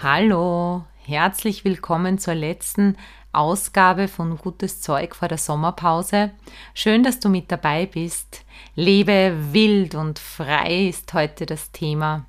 Hallo, 0.00 0.84
herzlich 1.06 1.64
willkommen 1.64 2.18
zur 2.18 2.36
letzten 2.36 2.96
Ausgabe 3.32 4.06
von 4.06 4.38
Gutes 4.38 4.80
Zeug 4.80 5.16
vor 5.16 5.26
der 5.26 5.38
Sommerpause. 5.38 6.30
Schön, 6.72 7.02
dass 7.02 7.18
du 7.18 7.28
mit 7.28 7.50
dabei 7.50 7.86
bist. 7.86 8.44
Lebe 8.76 9.36
wild 9.50 9.96
und 9.96 10.20
frei 10.20 10.86
ist 10.86 11.12
heute 11.14 11.46
das 11.46 11.72
Thema. 11.72 12.26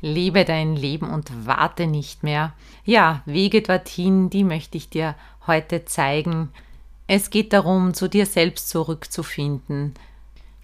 Lebe 0.00 0.44
dein 0.44 0.74
Leben 0.74 1.08
und 1.08 1.46
warte 1.46 1.86
nicht 1.86 2.24
mehr. 2.24 2.54
Ja, 2.84 3.22
Wege 3.24 3.62
dorthin, 3.62 4.28
die 4.28 4.42
möchte 4.42 4.76
ich 4.76 4.90
dir 4.90 5.14
heute 5.46 5.84
zeigen. 5.84 6.50
Es 7.06 7.30
geht 7.30 7.52
darum, 7.52 7.94
zu 7.94 8.08
dir 8.08 8.26
selbst 8.26 8.68
zurückzufinden, 8.68 9.94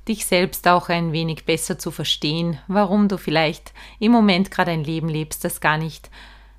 dich 0.08 0.26
selbst 0.26 0.66
auch 0.66 0.88
ein 0.88 1.12
wenig 1.12 1.44
besser 1.44 1.78
zu 1.78 1.90
verstehen, 1.90 2.58
warum 2.66 3.08
du 3.08 3.18
vielleicht 3.18 3.72
im 3.98 4.12
Moment 4.12 4.50
gerade 4.50 4.72
ein 4.72 4.84
Leben 4.84 5.08
lebst, 5.08 5.44
das 5.44 5.60
gar 5.60 5.78
nicht 5.78 6.10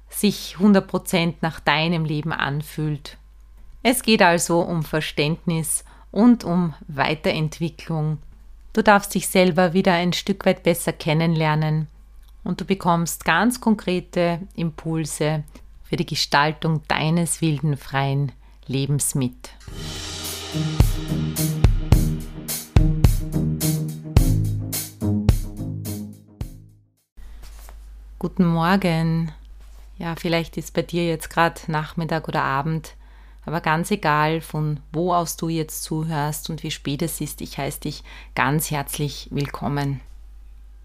sich 0.09 0.55
100% 0.59 1.35
nach 1.41 1.59
deinem 1.59 2.05
Leben 2.05 2.31
anfühlt. 2.31 3.17
Es 3.81 4.03
geht 4.03 4.21
also 4.21 4.61
um 4.61 4.83
Verständnis 4.83 5.83
und 6.11 6.43
um 6.43 6.73
Weiterentwicklung. 6.87 8.19
Du 8.71 8.81
darfst 8.81 9.13
dich 9.13 9.27
selber 9.27 9.73
wieder 9.73 9.93
ein 9.93 10.13
Stück 10.13 10.45
weit 10.45 10.63
besser 10.63 10.93
kennenlernen 10.93 11.87
und 12.43 12.61
du 12.61 12.65
bekommst 12.65 13.25
ganz 13.25 13.59
konkrete 13.59 14.39
Impulse 14.55 15.43
für 15.83 15.95
die 15.95 16.05
Gestaltung 16.05 16.81
deines 16.87 17.41
wilden, 17.41 17.77
freien 17.77 18.31
Lebens 18.67 19.15
mit. 19.15 19.51
Guten 28.23 28.45
Morgen. 28.45 29.33
Ja, 29.97 30.15
vielleicht 30.15 30.55
ist 30.55 30.73
bei 30.73 30.81
dir 30.81 31.05
jetzt 31.05 31.29
gerade 31.29 31.59
Nachmittag 31.67 32.29
oder 32.29 32.41
Abend, 32.41 32.95
aber 33.45 33.59
ganz 33.59 33.91
egal, 33.91 34.39
von 34.39 34.79
wo 34.93 35.13
aus 35.13 35.35
du 35.35 35.49
jetzt 35.49 35.83
zuhörst 35.83 36.49
und 36.49 36.63
wie 36.63 36.71
spät 36.71 37.01
es 37.01 37.19
ist, 37.19 37.41
ich 37.41 37.57
heiße 37.57 37.81
dich 37.81 38.01
ganz 38.33 38.71
herzlich 38.71 39.27
willkommen. 39.31 39.99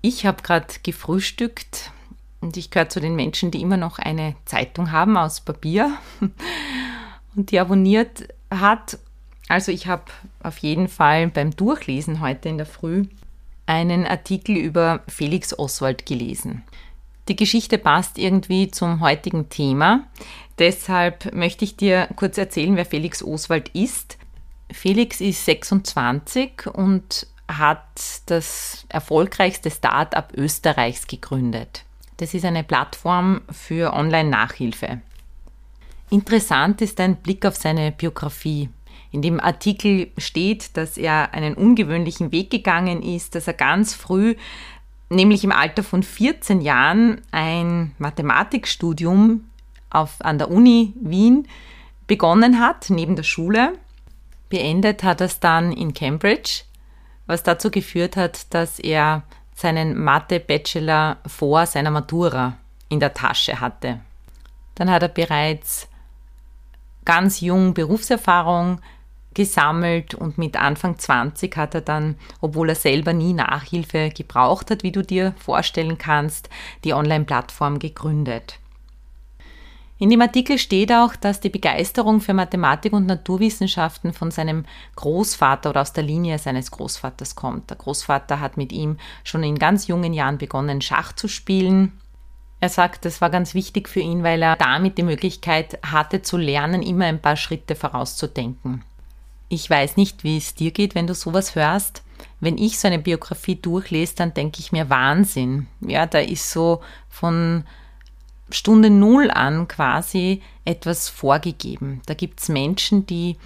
Ich 0.03 0.27
habe 0.27 0.43
gerade 0.43 0.67
gefrühstückt 0.83 1.93
und 2.41 2.57
ich 2.57 2.73
gehöre 2.73 2.89
zu 2.89 2.99
den 2.99 3.15
Menschen, 3.15 3.53
die 3.53 3.63
immer 3.63 3.77
noch 3.77 4.01
eine 4.01 4.35
Zeitung 4.45 4.91
haben 4.91 5.17
aus 5.17 5.41
Papier 5.41 5.93
und 7.37 7.53
die 7.53 7.61
abonniert 7.61 8.35
hat. 8.51 8.99
Also 9.47 9.71
ich 9.71 9.87
habe 9.87 10.07
auf 10.43 10.59
jeden 10.59 10.89
Fall 10.89 11.29
beim 11.29 11.55
Durchlesen 11.55 12.19
heute 12.19 12.49
in 12.49 12.57
der 12.57 12.67
Früh 12.67 13.05
einen 13.67 14.07
Artikel 14.07 14.57
über 14.57 15.05
Felix 15.07 15.57
Oswald 15.57 16.05
gelesen. 16.05 16.65
Die 17.29 17.37
Geschichte 17.37 17.77
passt 17.77 18.19
irgendwie 18.19 18.71
zum 18.71 19.01
heutigen 19.01 19.51
Thema. 19.51 20.07
Deshalb 20.59 21.35
möchte 21.35 21.65
ich 21.65 21.77
dir 21.77 22.09
kurz 22.17 22.39
erzählen, 22.39 22.77
wer 22.77 22.87
Felix 22.87 23.23
Oswald 23.23 23.69
ist. 23.75 24.17
Felix 24.73 25.21
ist 25.21 25.45
26 25.45 26.67
und 26.73 27.27
hat 27.47 27.87
das 28.27 28.87
erfolgreichste 28.89 29.71
Start-up 29.71 30.33
Österreichs 30.35 31.07
gegründet. 31.07 31.85
Das 32.17 32.35
ist 32.35 32.45
eine 32.45 32.65
Plattform 32.65 33.43
für 33.51 33.93
Online-Nachhilfe. 33.93 35.01
Interessant 36.11 36.81
ist 36.81 36.99
ein 37.01 37.17
Blick 37.17 37.45
auf 37.45 37.57
seine 37.57 37.93
Biografie. 37.93 38.71
In 39.11 39.23
dem 39.23 39.41
Artikel 39.41 40.11
steht, 40.19 40.77
dass 40.77 40.99
er 40.99 41.33
einen 41.33 41.55
ungewöhnlichen 41.55 42.33
Weg 42.33 42.51
gegangen 42.51 43.03
ist, 43.03 43.35
dass 43.35 43.47
er 43.47 43.55
ganz 43.55 43.95
früh 43.95 44.35
nämlich 45.09 45.45
im 45.45 45.53
Alter 45.53 45.83
von 45.83 46.03
14 46.03 46.61
Jahren 46.61 47.21
ein 47.31 47.95
Mathematikstudium 47.99 49.45
auf, 49.91 50.17
an 50.21 50.39
der 50.39 50.51
Uni 50.51 50.93
Wien 51.01 51.49
begonnen 52.07 52.61
hat, 52.61 52.91
neben 52.91 53.17
der 53.17 53.23
Schule. 53.23 53.73
Beendet 54.49 55.03
hat 55.03 55.21
er 55.21 55.27
es 55.27 55.41
dann 55.41 55.73
in 55.73 55.95
Cambridge, 55.95 56.63
was 57.27 57.43
dazu 57.43 57.71
geführt 57.71 58.17
hat, 58.17 58.53
dass 58.55 58.79
er 58.79 59.23
seinen 59.55 59.99
Mathe-Bachelor 59.99 61.19
vor 61.27 61.67
seiner 61.67 61.91
Matura 61.91 62.57
in 62.89 63.01
der 63.01 63.13
Tasche 63.13 63.61
hatte. 63.61 64.01
Dann 64.75 64.91
hat 64.91 65.03
er 65.03 65.09
bereits 65.09 65.89
ganz 67.05 67.41
jung 67.41 67.75
Berufserfahrung 67.75 68.81
gesammelt 69.39 70.17
und 70.17 70.37
mit 70.37 70.57
Anfang 70.57 70.99
20 70.99 71.57
hat 71.57 71.77
er 71.77 71.81
dann, 71.81 72.17
obwohl 72.41 72.71
er 72.71 72.75
selber 72.75 73.13
nie 73.13 73.33
Nachhilfe 73.33 74.11
gebraucht 74.11 74.73
hat, 74.73 74.83
wie 74.83 74.91
du 74.91 75.03
dir 75.03 75.33
vorstellen 75.39 75.97
kannst, 75.97 76.51
die 76.83 76.93
Online-Plattform 76.93 77.79
gegründet. 77.79 78.59
In 80.01 80.11
dem 80.11 80.21
Artikel 80.23 80.59
steht 80.59 80.93
auch, 80.93 81.15
dass 81.15 81.39
die 81.39 81.51
Begeisterung 81.51 82.21
für 82.21 82.35
Mathematik 82.35 82.93
und 82.93 83.07
Naturwissenschaften 83.07 84.13
von 84.13 84.33
seinem 84.33 84.65
Großvater 84.97 85.71
oder 85.71 85.83
aus 85.83 85.93
der 85.93 86.03
Linie 86.03 86.39
seines 86.39 86.73
Großvaters 86.73 87.37
kommt. 87.37 87.71
Der 87.71 87.77
Großvater 87.77 88.41
hat 88.41 88.57
mit 88.57 88.73
ihm 88.73 88.97
schon 89.23 89.45
in 89.45 89.57
ganz 89.57 89.87
jungen 89.87 90.15
Jahren 90.15 90.39
begonnen, 90.39 90.81
Schach 90.81 91.13
zu 91.13 91.29
spielen. 91.29 91.93
Er 92.59 92.71
sagt, 92.71 93.05
das 93.05 93.21
war 93.21 93.31
ganz 93.31 93.55
wichtig 93.55 93.89
für 93.89 94.01
ihn, 94.01 94.25
weil 94.25 94.43
er 94.43 94.57
damit 94.57 94.99
die 94.99 95.05
Möglichkeit 95.05 95.79
hatte 95.85 96.23
zu 96.23 96.37
lernen, 96.37 96.83
immer 96.83 97.05
ein 97.05 97.23
paar 97.23 97.37
Schritte 97.37 97.77
vorauszudenken. 97.77 98.83
Ich 99.49 99.69
weiß 99.69 99.97
nicht, 99.97 100.25
wie 100.25 100.37
es 100.37 100.55
dir 100.55 100.71
geht, 100.71 100.95
wenn 100.95 101.07
du 101.07 101.15
sowas 101.15 101.55
hörst. 101.55 102.03
Wenn 102.41 102.59
ich 102.59 102.79
so 102.79 102.89
eine 102.89 102.99
Biografie 102.99 103.57
durchlese, 103.57 104.15
dann 104.17 104.35
denke 104.35 104.61
ich 104.61 104.73
mir 104.73 104.91
Wahnsinn. 104.91 105.67
Ja, 105.81 106.07
da 106.07 106.19
ist 106.19 106.51
so 106.51 106.83
von 107.09 107.65
Stunde 108.51 108.91
Null 108.91 109.31
an 109.31 109.69
quasi 109.69 110.43
etwas 110.65 111.09
vorgegeben. 111.09 112.03
Da 112.07 112.15
gibt 112.15 112.41
es 112.41 112.49
Menschen, 112.49 113.07
die, 113.07 113.37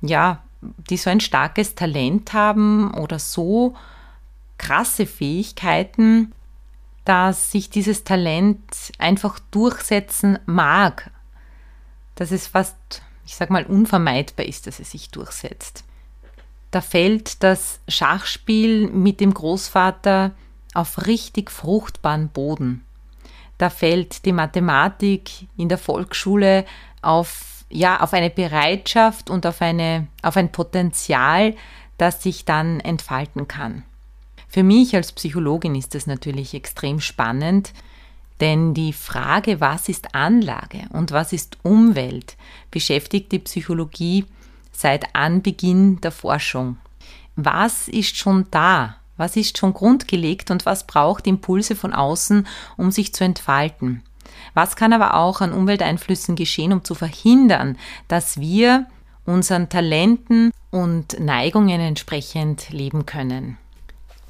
ja, 0.00 0.42
die 0.62 0.96
so 0.96 1.10
ein 1.10 1.20
starkes 1.20 1.74
Talent 1.74 2.32
haben 2.32 2.92
oder 2.94 3.18
so 3.18 3.74
krasse 4.58 5.06
Fähigkeiten, 5.06 6.32
dass 7.04 7.50
sich 7.50 7.70
dieses 7.70 8.04
Talent 8.04 8.60
einfach 8.98 9.38
durchsetzen 9.50 10.38
mag. 10.46 11.10
Dass 12.14 12.30
es 12.30 12.46
fast 12.46 12.76
ich 13.30 13.36
sag 13.36 13.48
mal, 13.48 13.64
unvermeidbar 13.64 14.44
ist, 14.44 14.66
dass 14.66 14.80
es 14.80 14.90
sich 14.90 15.10
durchsetzt. 15.10 15.84
Da 16.72 16.80
fällt 16.80 17.44
das 17.44 17.78
Schachspiel 17.86 18.88
mit 18.88 19.20
dem 19.20 19.32
Großvater 19.32 20.32
auf 20.74 21.06
richtig 21.06 21.52
fruchtbaren 21.52 22.28
Boden. 22.28 22.84
Da 23.56 23.70
fällt 23.70 24.24
die 24.24 24.32
Mathematik 24.32 25.46
in 25.56 25.68
der 25.68 25.78
Volksschule 25.78 26.64
auf, 27.02 27.64
ja, 27.70 28.00
auf 28.00 28.14
eine 28.14 28.30
Bereitschaft 28.30 29.30
und 29.30 29.46
auf, 29.46 29.62
eine, 29.62 30.08
auf 30.22 30.36
ein 30.36 30.50
Potenzial, 30.50 31.54
das 31.98 32.24
sich 32.24 32.44
dann 32.44 32.80
entfalten 32.80 33.46
kann. 33.46 33.84
Für 34.48 34.64
mich 34.64 34.96
als 34.96 35.12
Psychologin 35.12 35.76
ist 35.76 35.94
das 35.94 36.08
natürlich 36.08 36.52
extrem 36.54 36.98
spannend, 36.98 37.74
denn 38.40 38.74
die 38.74 38.92
Frage, 38.92 39.60
was 39.60 39.88
ist 39.88 40.14
Anlage 40.14 40.86
und 40.90 41.12
was 41.12 41.32
ist 41.32 41.58
Umwelt, 41.62 42.36
beschäftigt 42.70 43.32
die 43.32 43.38
Psychologie 43.38 44.24
seit 44.72 45.14
Anbeginn 45.14 46.00
der 46.00 46.10
Forschung. 46.10 46.78
Was 47.36 47.88
ist 47.88 48.16
schon 48.16 48.46
da? 48.50 48.96
Was 49.16 49.36
ist 49.36 49.58
schon 49.58 49.74
grundgelegt 49.74 50.50
und 50.50 50.64
was 50.64 50.86
braucht 50.86 51.26
Impulse 51.26 51.76
von 51.76 51.92
außen, 51.92 52.46
um 52.78 52.90
sich 52.90 53.12
zu 53.12 53.24
entfalten? 53.24 54.02
Was 54.54 54.76
kann 54.76 54.94
aber 54.94 55.14
auch 55.14 55.42
an 55.42 55.52
Umwelteinflüssen 55.52 56.36
geschehen, 56.36 56.72
um 56.72 56.84
zu 56.84 56.94
verhindern, 56.94 57.76
dass 58.08 58.40
wir 58.40 58.86
unseren 59.26 59.68
Talenten 59.68 60.52
und 60.70 61.20
Neigungen 61.20 61.80
entsprechend 61.80 62.70
leben 62.70 63.04
können? 63.04 63.58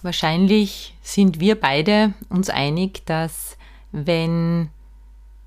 Wahrscheinlich 0.02 0.94
sind 1.02 1.38
wir 1.38 1.60
beide 1.60 2.14
uns 2.28 2.50
einig, 2.50 3.06
dass 3.06 3.56
wenn 3.92 4.70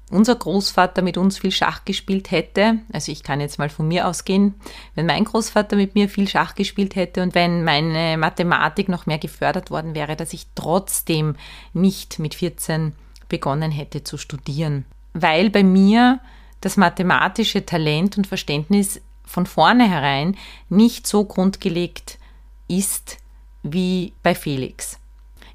unser 0.09 0.35
Großvater 0.35 1.01
mit 1.01 1.17
uns 1.17 1.39
viel 1.39 1.51
Schach 1.51 1.85
gespielt 1.85 2.31
hätte, 2.31 2.79
also 2.91 3.11
ich 3.11 3.23
kann 3.23 3.41
jetzt 3.41 3.57
mal 3.57 3.69
von 3.69 3.87
mir 3.87 4.07
ausgehen, 4.07 4.53
wenn 4.95 5.05
mein 5.05 5.23
Großvater 5.23 5.75
mit 5.75 5.95
mir 5.95 6.07
viel 6.07 6.27
Schach 6.27 6.55
gespielt 6.55 6.95
hätte 6.95 7.23
und 7.23 7.35
wenn 7.35 7.63
meine 7.63 8.17
Mathematik 8.17 8.89
noch 8.89 9.05
mehr 9.05 9.17
gefördert 9.17 9.71
worden 9.71 9.95
wäre, 9.95 10.15
dass 10.15 10.33
ich 10.33 10.47
trotzdem 10.55 11.35
nicht 11.73 12.19
mit 12.19 12.35
14 12.35 12.93
begonnen 13.27 13.71
hätte 13.71 14.03
zu 14.03 14.17
studieren. 14.17 14.85
Weil 15.13 15.49
bei 15.49 15.63
mir 15.63 16.19
das 16.61 16.77
mathematische 16.77 17.65
Talent 17.65 18.17
und 18.17 18.27
Verständnis 18.27 19.01
von 19.25 19.45
vornherein 19.45 20.37
nicht 20.69 21.07
so 21.07 21.25
grundgelegt 21.25 22.19
ist 22.67 23.17
wie 23.63 24.13
bei 24.21 24.35
Felix. 24.35 24.99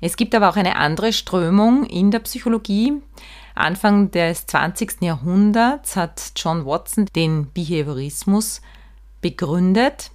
Es 0.00 0.16
gibt 0.16 0.34
aber 0.34 0.48
auch 0.48 0.56
eine 0.56 0.76
andere 0.76 1.12
Strömung 1.12 1.84
in 1.84 2.10
der 2.10 2.20
Psychologie. 2.20 3.02
Anfang 3.54 4.10
des 4.12 4.46
20. 4.46 5.02
Jahrhunderts 5.02 5.96
hat 5.96 6.32
John 6.36 6.64
Watson 6.64 7.06
den 7.16 7.50
Behaviorismus 7.52 8.62
begründet. 9.20 10.12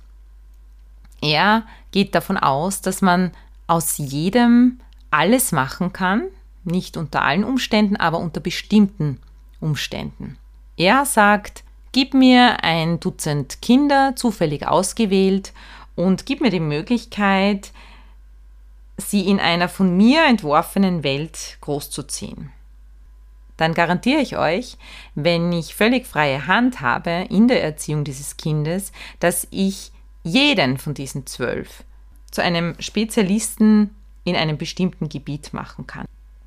Er 1.21 1.63
geht 1.91 2.15
davon 2.15 2.37
aus, 2.37 2.81
dass 2.81 3.01
man 3.01 3.31
aus 3.67 3.97
jedem 3.97 4.79
alles 5.11 5.51
machen 5.51 5.93
kann, 5.93 6.23
nicht 6.63 6.95
unter 6.95 7.21
allen 7.23 7.43
Umständen, 7.43 7.97
aber 7.97 8.19
unter 8.19 8.39
bestimmten 8.39 9.19
Umständen. 9.59 10.37
Er 10.77 11.05
sagt, 11.05 11.63
gib 11.91 12.13
mir 12.13 12.63
ein 12.63 12.99
Dutzend 12.99 13.61
Kinder, 13.61 14.15
zufällig 14.15 14.67
ausgewählt, 14.67 15.53
und 15.95 16.25
gib 16.25 16.41
mir 16.41 16.49
die 16.49 16.59
Möglichkeit, 16.59 17.71
sie 19.09 19.27
in 19.27 19.39
einer 19.39 19.69
von 19.69 19.95
mir 19.95 20.25
entworfenen 20.25 21.03
Welt 21.03 21.57
großzuziehen. 21.61 22.51
Dann 23.57 23.73
garantiere 23.73 24.21
ich 24.21 24.37
euch, 24.37 24.77
wenn 25.15 25.51
ich 25.53 25.75
völlig 25.75 26.07
freie 26.07 26.47
Hand 26.47 26.81
habe 26.81 27.27
in 27.29 27.47
der 27.47 27.63
Erziehung 27.63 28.03
dieses 28.03 28.37
Kindes, 28.37 28.91
dass 29.19 29.47
ich 29.51 29.91
jeden 30.23 30.77
von 30.77 30.93
diesen 30.93 31.27
zwölf 31.27 31.83
zu 32.31 32.41
einem 32.41 32.75
Spezialisten 32.79 33.95
in 34.23 34.35
einem 34.35 34.57
bestimmten 34.57 35.09
Gebiet 35.09 35.53
machen 35.53 35.85
kann. 35.85 36.05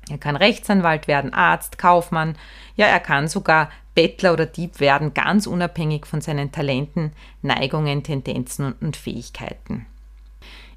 Er 0.09 0.17
kann 0.17 0.35
Rechtsanwalt 0.35 1.07
werden, 1.07 1.33
Arzt, 1.33 1.77
Kaufmann, 1.77 2.37
ja, 2.75 2.87
er 2.87 2.99
kann 2.99 3.27
sogar 3.27 3.69
Bettler 3.93 4.33
oder 4.33 4.45
Dieb 4.45 4.79
werden, 4.79 5.13
ganz 5.13 5.47
unabhängig 5.47 6.05
von 6.05 6.21
seinen 6.21 6.51
Talenten, 6.51 7.13
Neigungen, 7.41 8.03
Tendenzen 8.03 8.73
und 8.73 8.95
Fähigkeiten. 8.95 9.85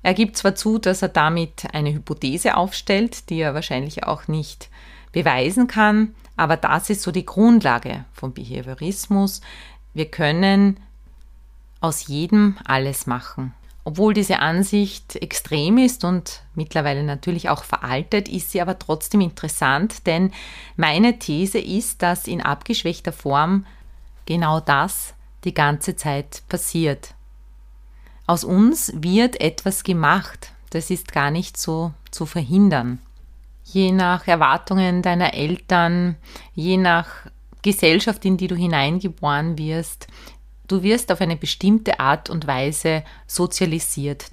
Er 0.02 0.14
gibt 0.14 0.36
zwar 0.36 0.54
zu, 0.54 0.78
dass 0.78 1.02
er 1.02 1.08
damit 1.08 1.66
eine 1.72 1.92
Hypothese 1.92 2.56
aufstellt, 2.56 3.28
die 3.30 3.40
er 3.40 3.54
wahrscheinlich 3.54 4.04
auch 4.04 4.28
nicht 4.28 4.68
beweisen 5.12 5.66
kann, 5.66 6.14
aber 6.36 6.56
das 6.56 6.88
ist 6.88 7.02
so 7.02 7.10
die 7.10 7.26
Grundlage 7.26 8.04
vom 8.12 8.32
Behaviorismus. 8.32 9.42
Wir 9.92 10.06
können 10.06 10.78
aus 11.80 12.06
jedem 12.06 12.56
alles 12.64 13.06
machen. 13.06 13.52
Obwohl 13.84 14.14
diese 14.14 14.40
Ansicht 14.40 15.16
extrem 15.16 15.78
ist 15.78 16.04
und 16.04 16.42
mittlerweile 16.54 17.02
natürlich 17.02 17.48
auch 17.48 17.64
veraltet, 17.64 18.28
ist 18.28 18.50
sie 18.52 18.60
aber 18.60 18.78
trotzdem 18.78 19.20
interessant, 19.20 20.06
denn 20.06 20.32
meine 20.76 21.18
These 21.18 21.58
ist, 21.58 22.02
dass 22.02 22.26
in 22.26 22.42
abgeschwächter 22.42 23.12
Form 23.12 23.66
genau 24.26 24.60
das 24.60 25.14
die 25.44 25.54
ganze 25.54 25.96
Zeit 25.96 26.42
passiert. 26.48 27.14
Aus 28.30 28.44
uns 28.44 28.92
wird 28.94 29.40
etwas 29.40 29.82
gemacht, 29.82 30.52
das 30.70 30.90
ist 30.90 31.10
gar 31.10 31.32
nicht 31.32 31.56
so 31.56 31.92
zu 32.12 32.26
verhindern. 32.26 33.00
Je 33.64 33.90
nach 33.90 34.28
Erwartungen 34.28 35.02
deiner 35.02 35.34
Eltern, 35.34 36.14
je 36.54 36.76
nach 36.76 37.08
Gesellschaft, 37.62 38.24
in 38.24 38.36
die 38.36 38.46
du 38.46 38.54
hineingeboren 38.54 39.58
wirst, 39.58 40.06
Du 40.68 40.84
wirst 40.84 41.10
auf 41.10 41.20
eine 41.20 41.34
bestimmte 41.34 41.98
Art 41.98 42.30
und 42.30 42.46
Weise 42.46 43.02
sozialisiert. 43.26 44.30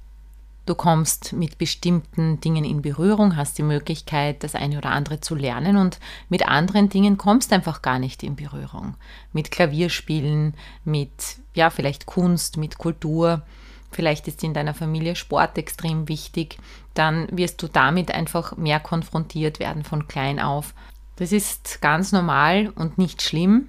Du 0.66 0.76
kommst 0.76 1.32
mit 1.32 1.58
bestimmten 1.58 2.40
Dingen 2.40 2.64
in 2.64 2.80
Berührung, 2.80 3.34
hast 3.34 3.58
die 3.58 3.64
Möglichkeit, 3.64 4.44
das 4.44 4.54
eine 4.54 4.78
oder 4.78 4.90
andere 4.90 5.18
zu 5.18 5.34
lernen 5.34 5.76
und 5.76 5.98
mit 6.28 6.46
anderen 6.46 6.88
Dingen 6.88 7.18
kommst 7.18 7.52
einfach 7.52 7.82
gar 7.82 7.98
nicht 7.98 8.22
in 8.22 8.36
Berührung. 8.36 8.94
Mit 9.32 9.50
Klavierspielen, 9.50 10.54
mit, 10.84 11.10
ja, 11.54 11.70
vielleicht 11.70 12.06
Kunst, 12.06 12.56
mit 12.56 12.78
Kultur. 12.78 13.42
Vielleicht 13.90 14.28
ist 14.28 14.44
in 14.44 14.54
deiner 14.54 14.74
Familie 14.74 15.16
Sport 15.16 15.56
extrem 15.58 16.08
wichtig. 16.08 16.58
Dann 16.94 17.26
wirst 17.30 17.62
du 17.62 17.68
damit 17.68 18.12
einfach 18.12 18.56
mehr 18.56 18.80
konfrontiert 18.80 19.60
werden 19.60 19.84
von 19.84 20.08
klein 20.08 20.40
auf. 20.40 20.74
Das 21.16 21.32
ist 21.32 21.80
ganz 21.80 22.12
normal 22.12 22.72
und 22.76 22.98
nicht 22.98 23.22
schlimm. 23.22 23.68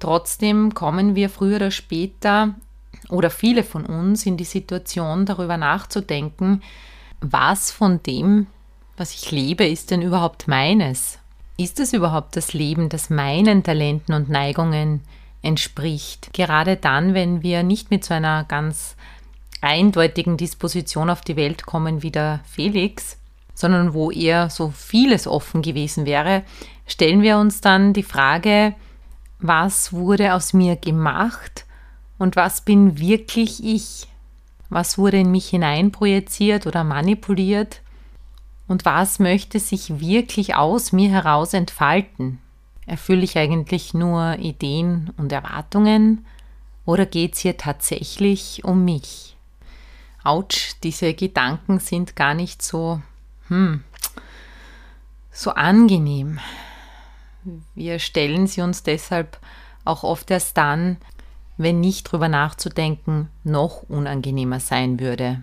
Trotzdem 0.00 0.74
kommen 0.74 1.14
wir 1.14 1.30
früher 1.30 1.56
oder 1.56 1.70
später 1.70 2.54
oder 3.08 3.30
viele 3.30 3.62
von 3.62 3.86
uns 3.86 4.26
in 4.26 4.36
die 4.36 4.44
Situation, 4.44 5.26
darüber 5.26 5.56
nachzudenken, 5.56 6.62
was 7.20 7.70
von 7.70 8.02
dem, 8.02 8.46
was 8.96 9.14
ich 9.14 9.30
lebe, 9.30 9.66
ist 9.66 9.90
denn 9.90 10.02
überhaupt 10.02 10.48
meines? 10.48 11.18
Ist 11.56 11.80
es 11.80 11.92
überhaupt 11.92 12.36
das 12.36 12.52
Leben, 12.52 12.88
das 12.88 13.10
meinen 13.10 13.62
Talenten 13.62 14.14
und 14.14 14.28
Neigungen 14.28 15.02
entspricht? 15.42 16.32
Gerade 16.32 16.76
dann, 16.76 17.14
wenn 17.14 17.42
wir 17.42 17.62
nicht 17.62 17.90
mit 17.90 18.04
so 18.04 18.14
einer 18.14 18.44
ganz 18.44 18.96
eindeutigen 19.64 20.36
Disposition 20.36 21.10
auf 21.10 21.20
die 21.20 21.36
Welt 21.36 21.66
kommen 21.66 22.02
wie 22.02 22.10
der 22.10 22.40
Felix, 22.44 23.18
sondern 23.54 23.94
wo 23.94 24.10
eher 24.10 24.50
so 24.50 24.70
vieles 24.70 25.26
offen 25.26 25.62
gewesen 25.62 26.06
wäre, 26.06 26.42
stellen 26.86 27.22
wir 27.22 27.38
uns 27.38 27.60
dann 27.60 27.92
die 27.92 28.02
Frage, 28.02 28.74
was 29.38 29.92
wurde 29.92 30.34
aus 30.34 30.52
mir 30.52 30.76
gemacht 30.76 31.66
und 32.18 32.36
was 32.36 32.60
bin 32.60 32.98
wirklich 32.98 33.64
ich? 33.64 34.06
Was 34.70 34.98
wurde 34.98 35.18
in 35.18 35.30
mich 35.30 35.48
hineinprojiziert 35.48 36.66
oder 36.66 36.82
manipuliert? 36.84 37.80
Und 38.66 38.84
was 38.84 39.18
möchte 39.18 39.60
sich 39.60 40.00
wirklich 40.00 40.54
aus 40.54 40.92
mir 40.92 41.10
heraus 41.10 41.52
entfalten? 41.52 42.38
Erfülle 42.86 43.22
ich 43.24 43.36
eigentlich 43.38 43.94
nur 43.94 44.38
Ideen 44.38 45.12
und 45.16 45.32
Erwartungen 45.32 46.24
oder 46.86 47.06
geht 47.06 47.34
es 47.34 47.40
hier 47.40 47.56
tatsächlich 47.56 48.64
um 48.64 48.84
mich? 48.84 49.33
Autsch, 50.24 50.74
diese 50.82 51.14
Gedanken 51.14 51.78
sind 51.78 52.16
gar 52.16 52.34
nicht 52.34 52.62
so, 52.62 53.00
hm, 53.48 53.84
so 55.30 55.50
angenehm. 55.50 56.40
Wir 57.74 57.98
stellen 57.98 58.46
sie 58.46 58.62
uns 58.62 58.82
deshalb 58.82 59.38
auch 59.84 60.02
oft 60.02 60.30
erst 60.30 60.56
dann, 60.56 60.96
wenn 61.56 61.80
nicht 61.80 62.10
drüber 62.10 62.28
nachzudenken 62.28 63.28
noch 63.44 63.82
unangenehmer 63.88 64.60
sein 64.60 64.98
würde. 64.98 65.42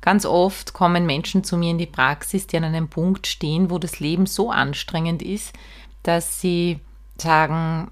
Ganz 0.00 0.26
oft 0.26 0.74
kommen 0.74 1.06
Menschen 1.06 1.44
zu 1.44 1.56
mir 1.56 1.70
in 1.70 1.78
die 1.78 1.86
Praxis, 1.86 2.46
die 2.46 2.58
an 2.58 2.64
einem 2.64 2.88
Punkt 2.88 3.26
stehen, 3.26 3.70
wo 3.70 3.78
das 3.78 4.00
Leben 4.00 4.26
so 4.26 4.50
anstrengend 4.50 5.22
ist, 5.22 5.54
dass 6.02 6.40
sie 6.40 6.80
sagen, 7.16 7.90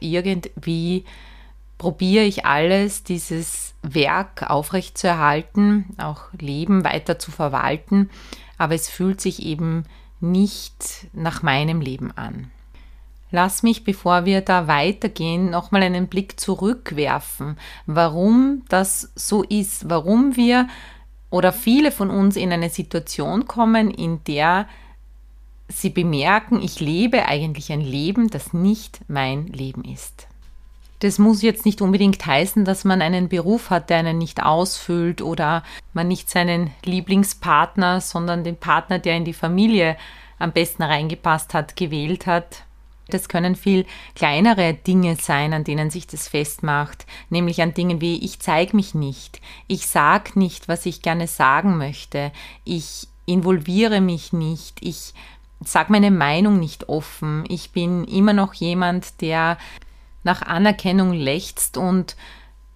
irgendwie 0.00 1.04
probiere 1.78 2.24
ich 2.24 2.44
alles, 2.44 3.04
dieses 3.04 3.74
Werk 3.82 4.50
aufrechtzuerhalten, 4.50 5.86
auch 5.96 6.24
Leben 6.38 6.84
weiter 6.84 7.18
zu 7.18 7.30
verwalten, 7.30 8.10
aber 8.58 8.74
es 8.74 8.88
fühlt 8.88 9.20
sich 9.20 9.42
eben 9.44 9.84
nicht 10.20 11.06
nach 11.12 11.42
meinem 11.42 11.80
Leben 11.80 12.10
an. 12.16 12.50
Lass 13.30 13.62
mich, 13.62 13.84
bevor 13.84 14.24
wir 14.24 14.40
da 14.40 14.66
weitergehen, 14.66 15.50
nochmal 15.50 15.82
einen 15.82 16.08
Blick 16.08 16.40
zurückwerfen, 16.40 17.58
warum 17.86 18.62
das 18.68 19.12
so 19.14 19.42
ist, 19.42 19.88
warum 19.90 20.36
wir 20.36 20.66
oder 21.30 21.52
viele 21.52 21.92
von 21.92 22.08
uns 22.10 22.36
in 22.36 22.52
eine 22.52 22.70
Situation 22.70 23.46
kommen, 23.46 23.90
in 23.90 24.24
der 24.24 24.66
sie 25.68 25.90
bemerken, 25.90 26.62
ich 26.62 26.80
lebe 26.80 27.26
eigentlich 27.26 27.70
ein 27.70 27.82
Leben, 27.82 28.28
das 28.28 28.54
nicht 28.54 29.00
mein 29.08 29.46
Leben 29.48 29.84
ist. 29.84 30.26
Das 31.00 31.18
muss 31.18 31.42
jetzt 31.42 31.64
nicht 31.64 31.80
unbedingt 31.80 32.24
heißen, 32.26 32.64
dass 32.64 32.84
man 32.84 33.02
einen 33.02 33.28
Beruf 33.28 33.70
hat, 33.70 33.88
der 33.88 33.98
einen 33.98 34.18
nicht 34.18 34.42
ausfüllt 34.42 35.22
oder 35.22 35.62
man 35.92 36.08
nicht 36.08 36.28
seinen 36.28 36.72
Lieblingspartner, 36.84 38.00
sondern 38.00 38.42
den 38.42 38.56
Partner, 38.56 38.98
der 38.98 39.16
in 39.16 39.24
die 39.24 39.32
Familie 39.32 39.96
am 40.38 40.52
besten 40.52 40.82
reingepasst 40.82 41.54
hat, 41.54 41.76
gewählt 41.76 42.26
hat. 42.26 42.64
Das 43.08 43.28
können 43.28 43.56
viel 43.56 43.86
kleinere 44.14 44.74
Dinge 44.74 45.16
sein, 45.16 45.54
an 45.54 45.64
denen 45.64 45.88
sich 45.88 46.06
das 46.06 46.28
festmacht, 46.28 47.06
nämlich 47.30 47.62
an 47.62 47.74
Dingen 47.74 48.00
wie 48.00 48.22
ich 48.22 48.40
zeige 48.40 48.76
mich 48.76 48.94
nicht, 48.94 49.40
ich 49.66 49.86
sage 49.86 50.38
nicht, 50.38 50.68
was 50.68 50.84
ich 50.84 51.00
gerne 51.00 51.26
sagen 51.26 51.78
möchte, 51.78 52.32
ich 52.64 53.08
involviere 53.24 54.02
mich 54.02 54.34
nicht, 54.34 54.78
ich 54.82 55.14
sage 55.64 55.90
meine 55.90 56.10
Meinung 56.10 56.60
nicht 56.60 56.90
offen, 56.90 57.44
ich 57.48 57.70
bin 57.70 58.04
immer 58.04 58.34
noch 58.34 58.52
jemand, 58.52 59.22
der 59.22 59.56
nach 60.24 60.42
Anerkennung 60.42 61.12
lechzt 61.12 61.76
und 61.76 62.16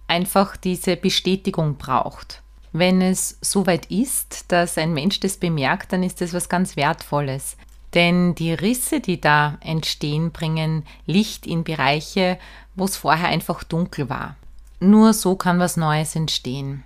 einfach 0.07 0.57
diese 0.57 0.95
Bestätigung 0.95 1.75
braucht. 1.75 2.41
Wenn 2.71 3.01
es 3.01 3.37
soweit 3.41 3.85
ist, 3.87 4.51
dass 4.51 4.77
ein 4.77 4.93
Mensch 4.93 5.19
das 5.19 5.37
bemerkt, 5.37 5.93
dann 5.93 6.01
ist 6.03 6.21
das 6.21 6.33
was 6.33 6.49
ganz 6.49 6.75
Wertvolles. 6.75 7.55
Denn 7.93 8.33
die 8.33 8.53
Risse, 8.53 8.99
die 8.99 9.21
da 9.21 9.57
entstehen, 9.61 10.31
bringen 10.31 10.83
Licht 11.05 11.45
in 11.45 11.63
Bereiche, 11.63 12.39
wo 12.75 12.85
es 12.85 12.97
vorher 12.97 13.27
einfach 13.29 13.63
dunkel 13.63 14.09
war. 14.09 14.35
Nur 14.79 15.13
so 15.13 15.35
kann 15.35 15.59
was 15.59 15.77
Neues 15.77 16.15
entstehen. 16.15 16.83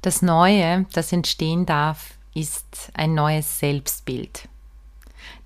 Das 0.00 0.22
Neue, 0.22 0.86
das 0.92 1.12
entstehen 1.12 1.66
darf, 1.66 2.14
ist 2.34 2.90
ein 2.94 3.14
neues 3.14 3.58
Selbstbild. 3.58 4.48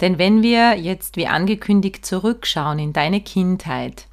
Denn 0.01 0.19
wenn 0.19 0.43
wir 0.43 0.77
jetzt 0.77 1.17
wie 1.17 1.27
angekündigt 1.27 2.07
zurückschauen 2.07 2.79
in 2.79 2.93
deine 2.93 3.21
Kindheit, 3.21 4.07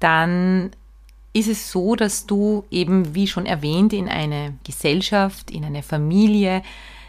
dann 0.00 0.70
ist 1.32 1.48
es 1.48 1.70
so, 1.70 1.96
dass 1.96 2.26
du 2.26 2.64
eben, 2.70 3.14
wie 3.14 3.26
schon 3.26 3.46
erwähnt, 3.46 3.92
in 3.92 4.08
eine 4.08 4.54
Gesellschaft, 4.64 5.50
in 5.50 5.64
eine 5.64 5.82
Familie, 5.82 6.62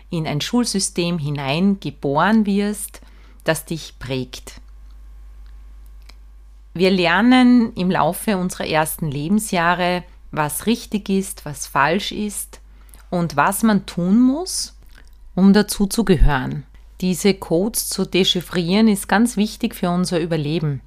in 0.10 0.28
ein 0.28 0.42
Schulsystem 0.42 1.18
hineingeboren 1.18 2.46
wirst, 2.46 3.02
das 3.44 3.66
dich 3.66 4.00
prägt. 4.00 4.60
Wir 6.74 6.92
lernen 6.92 7.74
im 7.74 7.90
Laufe 7.90 8.38
unserer 8.38 8.68
ersten 8.68 9.10
Lebensjahre, 9.10 10.04
was 10.32 10.66
richtig 10.66 11.10
ist, 11.10 11.46
was 11.46 11.66
falsch 11.66 12.12
ist 12.12 12.60
und 13.10 13.36
was 13.36 13.64
man 13.64 13.86
tun 13.86 14.20
muss, 14.20 14.76
um 15.36 15.54
dazu 15.54 15.88
zu 15.88 16.04
gehören. 16.04 16.66
Diese 17.02 17.34
Codes 17.34 17.90
zu 17.90 18.06
dechiffrieren 18.06 18.88
ist 18.88 19.08
ganz 19.08 19.38
wichtig 19.38 19.76
für 19.76 19.90
unser 19.90 20.20
Überleben. 20.20 20.82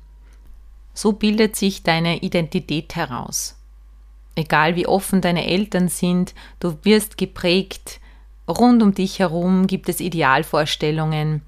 So 0.94 1.12
bildet 1.12 1.56
sich 1.56 1.82
deine 1.82 2.18
Identität 2.18 2.97
heraus. 2.97 3.56
Egal 4.35 4.76
wie 4.76 4.87
offen 4.87 5.20
deine 5.20 5.47
Eltern 5.47 5.88
sind, 5.88 6.35
du 6.61 6.76
wirst 6.82 7.16
geprägt. 7.18 8.00
Rund 8.49 8.82
um 8.82 8.94
dich 8.94 9.18
herum 9.18 9.66
gibt 9.66 9.88
es 9.88 10.00
Idealvorstellungen. 10.00 11.42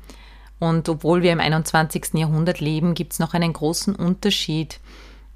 Und 0.58 0.88
obwohl 0.88 1.22
wir 1.22 1.32
im 1.32 1.40
21. 1.40 2.14
Jahrhundert 2.14 2.60
leben, 2.60 2.94
gibt 2.94 3.14
es 3.14 3.18
noch 3.18 3.34
einen 3.34 3.52
großen 3.52 3.96
Unterschied, 3.96 4.78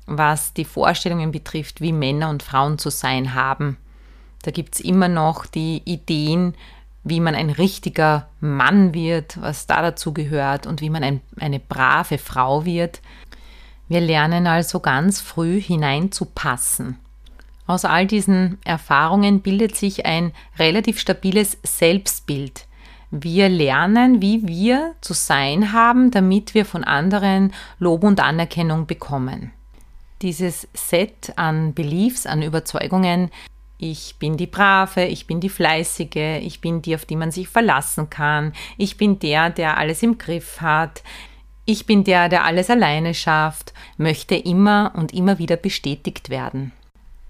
was 0.06 0.52
die 0.52 0.64
Vorstellungen 0.64 1.32
betrifft, 1.32 1.80
wie 1.80 1.92
Männer 1.92 2.30
und 2.30 2.42
Frauen 2.42 2.78
zu 2.78 2.90
sein 2.90 3.34
haben. 3.34 3.76
Da 4.42 4.52
gibt 4.52 4.76
es 4.76 4.80
immer 4.80 5.08
noch 5.08 5.46
die 5.46 5.82
Ideen, 5.84 6.54
wie 7.02 7.20
man 7.20 7.34
ein 7.34 7.50
richtiger 7.50 8.28
Mann 8.40 8.94
wird, 8.94 9.40
was 9.40 9.66
da 9.66 9.82
dazu 9.82 10.12
gehört 10.12 10.66
und 10.66 10.80
wie 10.80 10.90
man 10.90 11.02
ein, 11.02 11.20
eine 11.38 11.58
brave 11.58 12.18
Frau 12.18 12.64
wird. 12.64 13.00
Wir 13.88 14.00
lernen 14.00 14.46
also 14.46 14.80
ganz 14.80 15.20
früh 15.20 15.60
hineinzupassen. 15.60 16.98
Aus 17.66 17.84
all 17.84 18.06
diesen 18.06 18.58
Erfahrungen 18.64 19.40
bildet 19.40 19.76
sich 19.76 20.06
ein 20.06 20.32
relativ 20.58 20.98
stabiles 21.00 21.58
Selbstbild. 21.62 22.66
Wir 23.10 23.48
lernen, 23.48 24.20
wie 24.20 24.46
wir 24.46 24.94
zu 25.00 25.12
sein 25.12 25.72
haben, 25.72 26.10
damit 26.10 26.54
wir 26.54 26.64
von 26.64 26.84
anderen 26.84 27.52
Lob 27.78 28.04
und 28.04 28.20
Anerkennung 28.20 28.86
bekommen. 28.86 29.52
Dieses 30.22 30.68
Set 30.74 31.32
an 31.36 31.74
Beliefs, 31.74 32.26
an 32.26 32.42
Überzeugungen 32.42 33.30
ich 33.78 34.16
bin 34.18 34.36
die 34.38 34.46
Brave, 34.46 35.04
ich 35.04 35.26
bin 35.26 35.40
die 35.40 35.50
Fleißige, 35.50 36.40
ich 36.40 36.60
bin 36.60 36.80
die, 36.80 36.94
auf 36.94 37.04
die 37.04 37.16
man 37.16 37.30
sich 37.30 37.48
verlassen 37.48 38.08
kann, 38.08 38.52
ich 38.78 38.96
bin 38.96 39.18
der, 39.18 39.50
der 39.50 39.76
alles 39.76 40.02
im 40.02 40.16
Griff 40.16 40.60
hat, 40.62 41.02
ich 41.66 41.85
bin 41.85 42.04
der, 42.04 42.28
der 42.28 42.44
alles 42.44 42.70
alleine 42.70 43.12
schafft, 43.12 43.75
möchte 43.99 44.37
immer 44.37 44.92
und 44.94 45.12
immer 45.12 45.38
wieder 45.38 45.56
bestätigt 45.56 46.30
werden, 46.30 46.73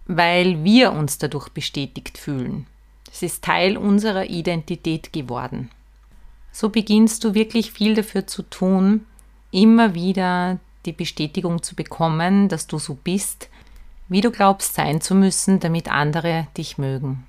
weil 0.06 0.62
wir 0.62 0.92
uns 0.92 1.18
dadurch 1.18 1.48
bestätigt 1.48 2.18
fühlen. 2.18 2.66
Es 3.10 3.22
ist 3.22 3.42
Teil 3.42 3.78
unserer 3.78 4.26
Identität 4.26 5.12
geworden. 5.12 5.70
So 6.52 6.68
beginnst 6.68 7.24
du 7.24 7.34
wirklich 7.34 7.72
viel 7.72 7.94
dafür 7.94 8.26
zu 8.26 8.42
tun, 8.42 9.06
immer 9.50 9.94
wieder 9.94 10.58
die 10.84 10.92
Bestätigung 10.92 11.62
zu 11.62 11.74
bekommen, 11.74 12.48
dass 12.48 12.66
du 12.66 12.78
so 12.78 12.94
bist, 12.94 13.48
wie 14.08 14.20
du 14.20 14.30
glaubst 14.30 14.74
sein 14.74 15.00
zu 15.00 15.14
müssen, 15.14 15.60
damit 15.60 15.90
andere 15.90 16.46
dich 16.56 16.78
mögen. 16.78 17.26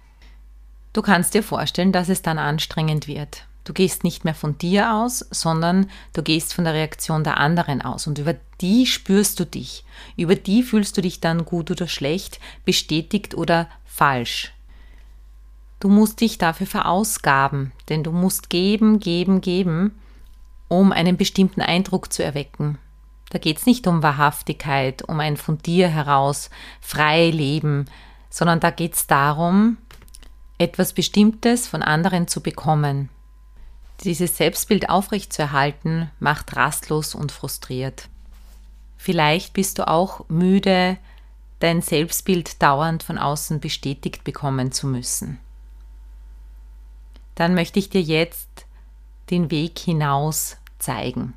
Du 0.92 1.02
kannst 1.02 1.34
dir 1.34 1.44
vorstellen, 1.44 1.92
dass 1.92 2.10
es 2.10 2.22
dann 2.22 2.38
anstrengend 2.38 3.08
wird. 3.08 3.47
Du 3.68 3.74
gehst 3.74 4.06
nicht 4.06 4.24
mehr 4.24 4.34
von 4.34 4.58
dir 4.58 4.94
aus, 4.94 5.28
sondern 5.30 5.90
du 6.14 6.24
gehst 6.24 6.54
von 6.54 6.64
der 6.64 6.74
Reaktion 6.74 7.26
der 7.26 7.36
anderen 7.36 7.82
aus 7.82 8.08
und 8.08 8.18
über 8.18 8.34
die 8.62 8.86
spürst 8.86 9.42
du 9.42 9.46
dich. 9.46 9.84
Über 10.16 10.36
die 10.36 10.64
fühlst 10.64 10.96
du 10.96 11.02
dich 11.02 11.20
dann 11.20 11.44
gut 11.44 11.70
oder 11.70 11.90
schlecht, 11.90 12.40
bestätigt 12.64 13.36
oder 13.36 13.68
falsch. 13.84 14.54
Du 15.82 15.90
musst 15.90 16.22
dich 16.22 16.38
dafür 16.38 16.66
verausgaben, 16.66 17.74
denn 17.90 18.06
du 18.06 18.14
musst 18.14 18.50
geben, 18.50 19.02
geben, 19.02 19.42
geben, 19.42 20.00
um 20.70 20.94
einen 20.94 21.18
bestimmten 21.18 21.60
Eindruck 21.60 22.14
zu 22.14 22.24
erwecken. 22.24 22.78
Da 23.32 23.38
geht 23.38 23.58
es 23.58 23.66
nicht 23.66 23.86
um 23.86 24.02
Wahrhaftigkeit, 24.02 25.02
um 25.02 25.20
ein 25.20 25.36
von 25.36 25.58
dir 25.58 25.90
heraus 25.90 26.52
frei 26.80 27.32
Leben, 27.32 27.88
sondern 28.30 28.62
da 28.62 28.70
geht 28.70 28.94
es 28.94 29.08
darum, 29.08 29.76
etwas 30.58 30.94
Bestimmtes 30.94 31.68
von 31.68 31.84
anderen 31.84 32.30
zu 32.30 32.40
bekommen. 32.40 33.10
Dieses 34.04 34.38
Selbstbild 34.38 34.90
aufrechtzuerhalten 34.90 36.12
macht 36.20 36.56
rastlos 36.56 37.16
und 37.16 37.32
frustriert. 37.32 38.10
Vielleicht 38.98 39.54
bist 39.54 39.80
du 39.80 39.88
auch 39.88 40.28
müde, 40.30 40.98
dein 41.60 41.82
Selbstbild 41.82 42.62
dauernd 42.62 43.04
von 43.04 43.18
außen 43.18 43.60
bestätigt 43.60 44.24
bekommen 44.24 44.72
zu 44.72 44.88
müssen. 44.88 45.40
Dann 47.36 47.54
möchte 47.54 47.80
ich 47.80 47.90
dir 47.90 48.02
jetzt 48.02 48.66
den 49.30 49.52
Weg 49.52 49.78
hinaus 49.80 50.58
zeigen. 50.80 51.34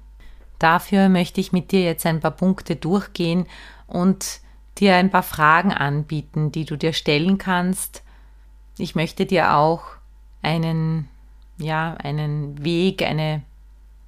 Dafür 0.59 1.09
möchte 1.09 1.41
ich 1.41 1.53
mit 1.53 1.73
dir 1.73 1.83
jetzt 1.83 2.05
ein 2.07 2.21
paar 2.21 2.31
Punkte 2.31 2.77
durchgehen 2.77 3.47
und 3.87 4.41
dir 4.79 4.97
ein 4.97 5.11
paar 5.11 5.23
Fragen 5.23 5.73
anbieten, 5.73 6.53
die 6.53 6.65
du 6.65 6.77
dir 6.77 6.93
stellen 6.93 7.39
kannst. 7.39 8.03
Ich 8.79 8.95
möchte 8.95 9.27
dir 9.27 9.55
auch 9.55 9.83
einen, 10.43 11.09
ja, 11.61 11.95
einen 11.95 12.65
Weg, 12.65 13.03
eine 13.03 13.43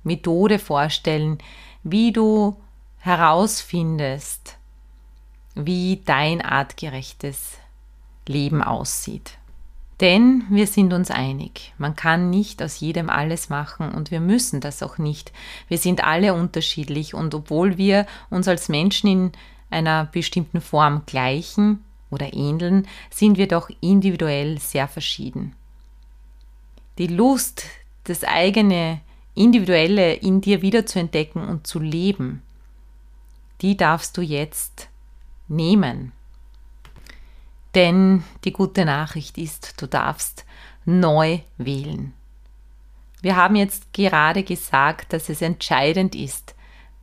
Methode 0.02 0.58
vorstellen, 0.58 1.38
wie 1.84 2.12
du 2.12 2.56
herausfindest, 2.98 4.56
wie 5.54 6.00
dein 6.04 6.40
artgerechtes 6.40 7.58
Leben 8.26 8.62
aussieht. 8.62 9.38
Denn 10.00 10.44
wir 10.50 10.66
sind 10.66 10.92
uns 10.92 11.10
einig, 11.10 11.74
man 11.78 11.94
kann 11.94 12.30
nicht 12.30 12.60
aus 12.62 12.80
jedem 12.80 13.08
alles 13.08 13.50
machen 13.50 13.92
und 13.92 14.10
wir 14.10 14.20
müssen 14.20 14.60
das 14.60 14.82
auch 14.82 14.98
nicht. 14.98 15.32
Wir 15.68 15.78
sind 15.78 16.02
alle 16.02 16.34
unterschiedlich 16.34 17.14
und 17.14 17.34
obwohl 17.34 17.76
wir 17.76 18.06
uns 18.28 18.48
als 18.48 18.68
Menschen 18.68 19.08
in 19.08 19.32
einer 19.70 20.06
bestimmten 20.06 20.60
Form 20.60 21.02
gleichen 21.06 21.84
oder 22.10 22.34
ähneln, 22.34 22.88
sind 23.10 23.38
wir 23.38 23.46
doch 23.46 23.70
individuell 23.80 24.58
sehr 24.58 24.88
verschieden. 24.88 25.54
Die 26.98 27.06
Lust, 27.06 27.64
das 28.04 28.24
eigene 28.24 29.00
Individuelle 29.34 30.14
in 30.14 30.40
dir 30.40 30.62
wiederzuentdecken 30.62 31.48
und 31.48 31.66
zu 31.66 31.78
leben, 31.78 32.42
die 33.62 33.76
darfst 33.76 34.16
du 34.16 34.22
jetzt 34.22 34.88
nehmen. 35.48 36.12
Denn 37.74 38.22
die 38.44 38.52
gute 38.52 38.84
Nachricht 38.84 39.38
ist, 39.38 39.80
du 39.80 39.86
darfst 39.86 40.44
neu 40.84 41.38
wählen. 41.56 42.12
Wir 43.22 43.36
haben 43.36 43.56
jetzt 43.56 43.92
gerade 43.92 44.42
gesagt, 44.42 45.12
dass 45.12 45.28
es 45.28 45.40
entscheidend 45.40 46.14
ist, 46.14 46.54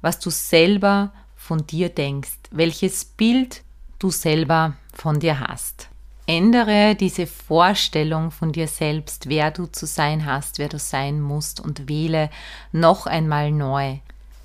was 0.02 0.20
du 0.20 0.30
selber 0.30 1.14
von 1.36 1.66
dir 1.66 1.90
denkst, 1.90 2.38
welches 2.52 3.06
Bild 3.06 3.64
du 3.98 4.12
selber 4.12 4.76
von 4.94 5.20
dir 5.20 5.40
hast. 5.40 5.89
Ändere 6.30 6.94
diese 6.94 7.26
Vorstellung 7.26 8.30
von 8.30 8.52
dir 8.52 8.68
selbst, 8.68 9.30
wer 9.30 9.50
du 9.50 9.66
zu 9.66 9.88
sein 9.88 10.28
hast, 10.28 10.60
wer 10.60 10.70
du 10.70 10.78
sein 10.78 11.20
musst 11.20 11.60
und 11.60 11.90
wähle 11.90 12.30
noch 12.72 13.08
einmal 13.08 13.52
neu. 13.52 13.98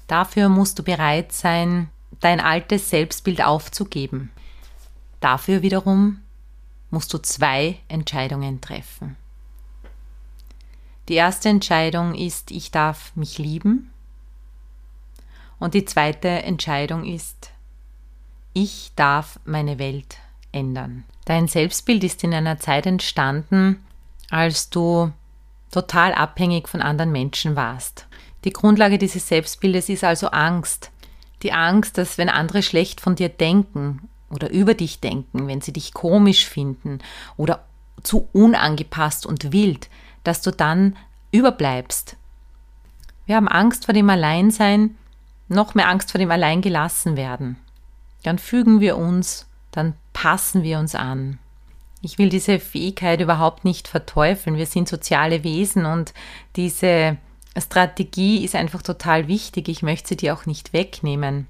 Dafür 0.06 0.48
musst 0.48 0.78
du 0.78 0.82
bereit 0.82 1.32
sein, 1.32 1.90
dein 2.20 2.40
altes 2.40 2.88
Selbstbild 2.88 3.44
aufzugeben. 3.44 4.32
Dafür 5.20 5.60
wiederum 5.60 6.22
musst 6.88 7.12
du 7.12 7.18
zwei 7.18 7.78
Entscheidungen 7.88 8.62
treffen. 8.62 9.16
Die 11.10 11.16
erste 11.16 11.50
Entscheidung 11.50 12.14
ist, 12.14 12.50
ich 12.50 12.70
darf 12.70 13.14
mich 13.14 13.36
lieben. 13.36 13.90
Und 15.58 15.74
die 15.74 15.84
zweite 15.84 16.28
Entscheidung 16.28 17.04
ist, 17.04 17.50
ich 18.54 18.92
darf 18.96 19.38
meine 19.44 19.78
Welt 19.78 20.16
ändern. 20.50 21.04
Dein 21.24 21.48
Selbstbild 21.48 22.04
ist 22.04 22.22
in 22.22 22.34
einer 22.34 22.58
Zeit 22.58 22.86
entstanden, 22.86 23.84
als 24.30 24.70
du 24.70 25.12
total 25.70 26.12
abhängig 26.12 26.68
von 26.68 26.82
anderen 26.82 27.12
Menschen 27.12 27.56
warst. 27.56 28.06
Die 28.44 28.52
Grundlage 28.52 28.98
dieses 28.98 29.26
Selbstbildes 29.28 29.88
ist 29.88 30.04
also 30.04 30.28
Angst. 30.28 30.90
Die 31.42 31.52
Angst, 31.52 31.98
dass 31.98 32.18
wenn 32.18 32.28
andere 32.28 32.62
schlecht 32.62 33.00
von 33.00 33.16
dir 33.16 33.28
denken 33.28 34.08
oder 34.30 34.50
über 34.50 34.74
dich 34.74 35.00
denken, 35.00 35.46
wenn 35.46 35.60
sie 35.60 35.72
dich 35.72 35.94
komisch 35.94 36.46
finden 36.46 36.98
oder 37.36 37.64
zu 38.02 38.28
unangepasst 38.32 39.24
und 39.26 39.52
wild, 39.52 39.88
dass 40.24 40.42
du 40.42 40.50
dann 40.50 40.96
überbleibst. 41.32 42.16
Wir 43.26 43.36
haben 43.36 43.48
Angst 43.48 43.86
vor 43.86 43.94
dem 43.94 44.10
Alleinsein, 44.10 44.96
noch 45.48 45.74
mehr 45.74 45.88
Angst 45.88 46.10
vor 46.10 46.18
dem 46.18 46.30
Alleingelassen 46.30 47.16
werden. 47.16 47.56
Dann 48.22 48.38
fügen 48.38 48.80
wir 48.80 48.96
uns, 48.96 49.46
dann 49.70 49.94
passen 50.14 50.62
wir 50.62 50.78
uns 50.78 50.94
an. 50.94 51.38
Ich 52.00 52.16
will 52.16 52.30
diese 52.30 52.58
Fähigkeit 52.58 53.20
überhaupt 53.20 53.66
nicht 53.66 53.88
verteufeln. 53.88 54.56
Wir 54.56 54.66
sind 54.66 54.88
soziale 54.88 55.44
Wesen 55.44 55.84
und 55.84 56.14
diese 56.56 57.18
Strategie 57.58 58.44
ist 58.44 58.54
einfach 58.54 58.82
total 58.82 59.28
wichtig. 59.28 59.68
Ich 59.68 59.82
möchte 59.82 60.08
sie 60.08 60.16
dir 60.16 60.34
auch 60.34 60.46
nicht 60.46 60.72
wegnehmen. 60.72 61.46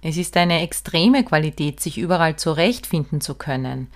Es 0.00 0.16
ist 0.16 0.36
eine 0.36 0.60
extreme 0.60 1.24
Qualität, 1.24 1.80
sich 1.80 1.98
überall 1.98 2.36
zurechtfinden 2.36 3.20
zu 3.20 3.34
können. 3.34 3.88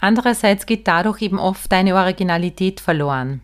Andererseits 0.00 0.66
geht 0.66 0.88
dadurch 0.88 1.22
eben 1.22 1.38
oft 1.38 1.70
deine 1.70 1.94
Originalität 1.94 2.80
verloren. 2.80 3.40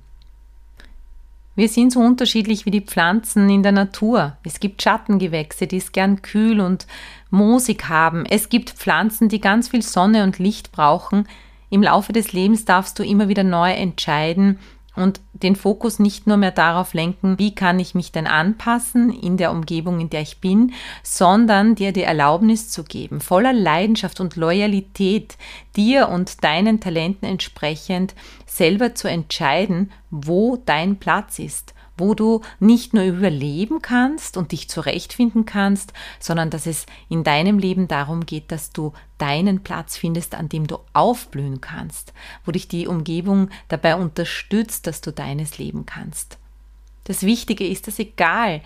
Wir 1.54 1.68
sind 1.68 1.92
so 1.92 2.00
unterschiedlich 2.00 2.66
wie 2.66 2.70
die 2.70 2.80
Pflanzen 2.80 3.48
in 3.50 3.62
der 3.62 3.72
Natur. 3.72 4.36
Es 4.44 4.60
gibt 4.60 4.82
Schattengewächse, 4.82 5.66
die 5.66 5.78
es 5.78 5.92
gern 5.92 6.22
kühl 6.22 6.60
und 6.60 6.86
moosig 7.30 7.88
haben. 7.88 8.24
Es 8.26 8.48
gibt 8.48 8.70
Pflanzen, 8.70 9.28
die 9.28 9.40
ganz 9.40 9.68
viel 9.68 9.82
Sonne 9.82 10.24
und 10.24 10.38
Licht 10.38 10.72
brauchen. 10.72 11.28
Im 11.70 11.82
Laufe 11.82 12.12
des 12.12 12.32
Lebens 12.32 12.64
darfst 12.64 12.98
du 12.98 13.02
immer 13.02 13.28
wieder 13.28 13.44
neu 13.44 13.72
entscheiden, 13.72 14.58
und 14.98 15.20
den 15.32 15.54
Fokus 15.54 16.00
nicht 16.00 16.26
nur 16.26 16.36
mehr 16.36 16.50
darauf 16.50 16.92
lenken, 16.92 17.38
wie 17.38 17.54
kann 17.54 17.78
ich 17.78 17.94
mich 17.94 18.10
denn 18.10 18.26
anpassen 18.26 19.12
in 19.12 19.36
der 19.36 19.52
Umgebung, 19.52 20.00
in 20.00 20.10
der 20.10 20.22
ich 20.22 20.40
bin, 20.40 20.72
sondern 21.04 21.76
dir 21.76 21.92
die 21.92 22.02
Erlaubnis 22.02 22.68
zu 22.68 22.82
geben, 22.82 23.20
voller 23.20 23.52
Leidenschaft 23.52 24.18
und 24.18 24.34
Loyalität, 24.34 25.38
dir 25.76 26.08
und 26.08 26.42
deinen 26.42 26.80
Talenten 26.80 27.28
entsprechend 27.28 28.14
selber 28.44 28.96
zu 28.96 29.08
entscheiden, 29.08 29.92
wo 30.10 30.56
dein 30.56 30.96
Platz 30.96 31.38
ist 31.38 31.74
wo 31.98 32.14
du 32.14 32.40
nicht 32.60 32.94
nur 32.94 33.04
überleben 33.04 33.82
kannst 33.82 34.36
und 34.36 34.52
dich 34.52 34.68
zurechtfinden 34.68 35.44
kannst, 35.44 35.92
sondern 36.20 36.50
dass 36.50 36.66
es 36.66 36.86
in 37.08 37.24
deinem 37.24 37.58
Leben 37.58 37.88
darum 37.88 38.24
geht, 38.24 38.50
dass 38.50 38.70
du 38.70 38.92
deinen 39.18 39.62
Platz 39.62 39.96
findest, 39.96 40.34
an 40.34 40.48
dem 40.48 40.66
du 40.66 40.78
aufblühen 40.92 41.60
kannst, 41.60 42.12
wo 42.44 42.52
dich 42.52 42.68
die 42.68 42.86
Umgebung 42.86 43.50
dabei 43.68 43.96
unterstützt, 43.96 44.86
dass 44.86 45.00
du 45.00 45.12
deines 45.12 45.58
leben 45.58 45.84
kannst. 45.86 46.38
Das 47.04 47.22
Wichtige 47.22 47.66
ist, 47.66 47.86
dass 47.86 47.98
egal, 47.98 48.60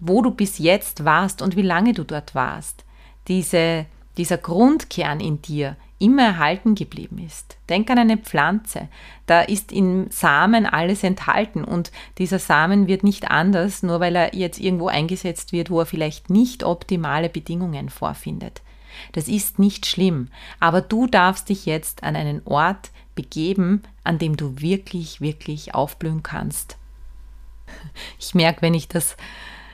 wo 0.00 0.22
du 0.22 0.30
bis 0.30 0.58
jetzt 0.58 1.04
warst 1.04 1.42
und 1.42 1.56
wie 1.56 1.62
lange 1.62 1.92
du 1.92 2.04
dort 2.04 2.34
warst, 2.34 2.84
diese, 3.28 3.86
dieser 4.16 4.38
Grundkern 4.38 5.20
in 5.20 5.42
dir 5.42 5.76
immer 5.98 6.22
erhalten 6.22 6.74
geblieben 6.74 7.18
ist. 7.18 7.56
Denk 7.68 7.90
an 7.90 7.98
eine 7.98 8.16
Pflanze. 8.16 8.88
Da 9.26 9.42
ist 9.42 9.72
im 9.72 10.10
Samen 10.10 10.66
alles 10.66 11.02
enthalten 11.02 11.64
und 11.64 11.90
dieser 12.18 12.38
Samen 12.38 12.86
wird 12.86 13.02
nicht 13.02 13.30
anders, 13.30 13.82
nur 13.82 14.00
weil 14.00 14.16
er 14.16 14.34
jetzt 14.34 14.60
irgendwo 14.60 14.88
eingesetzt 14.88 15.52
wird, 15.52 15.70
wo 15.70 15.80
er 15.80 15.86
vielleicht 15.86 16.30
nicht 16.30 16.64
optimale 16.64 17.28
Bedingungen 17.28 17.88
vorfindet. 17.88 18.62
Das 19.12 19.28
ist 19.28 19.58
nicht 19.58 19.86
schlimm, 19.86 20.28
aber 20.60 20.80
du 20.80 21.06
darfst 21.06 21.48
dich 21.48 21.66
jetzt 21.66 22.02
an 22.02 22.16
einen 22.16 22.42
Ort 22.44 22.90
begeben, 23.14 23.82
an 24.04 24.18
dem 24.18 24.36
du 24.36 24.60
wirklich, 24.60 25.20
wirklich 25.20 25.74
aufblühen 25.74 26.22
kannst. 26.22 26.76
Ich 28.18 28.34
merke, 28.34 28.62
wenn 28.62 28.74
ich 28.74 28.88
das 28.88 29.16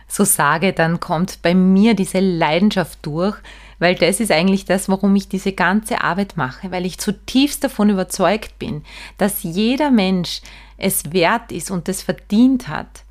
so 0.09 0.25
sage, 0.25 0.73
dann 0.73 1.01
kommt 1.01 1.43
bei 1.43 1.55
mir 1.55 1.95
diese 1.95 2.21
Leidenschaft 2.21 2.99
durch, 3.03 3.37
weil 3.79 3.95
das 3.95 4.21
ist 4.21 4.31
eigentlich 4.31 4.65
das, 4.65 4.89
warum 4.89 5.15
ich 5.17 5.29
diese 5.29 5.53
ganze 5.53 6.03
Arbeit 6.03 6.37
mache, 6.37 6.71
weil 6.71 6.87
ich 6.87 6.99
zutiefst 6.99 7.65
davon 7.65 7.91
überzeugt 7.91 8.59
bin, 8.59 8.83
dass 9.19 9.43
jeder 9.43 9.91
Mensch 9.91 10.41
es 10.77 11.13
wert 11.13 11.53
ist 11.53 11.71
und 11.71 11.89
es 11.89 12.03
verdient 12.03 12.69
hat, 12.69 13.04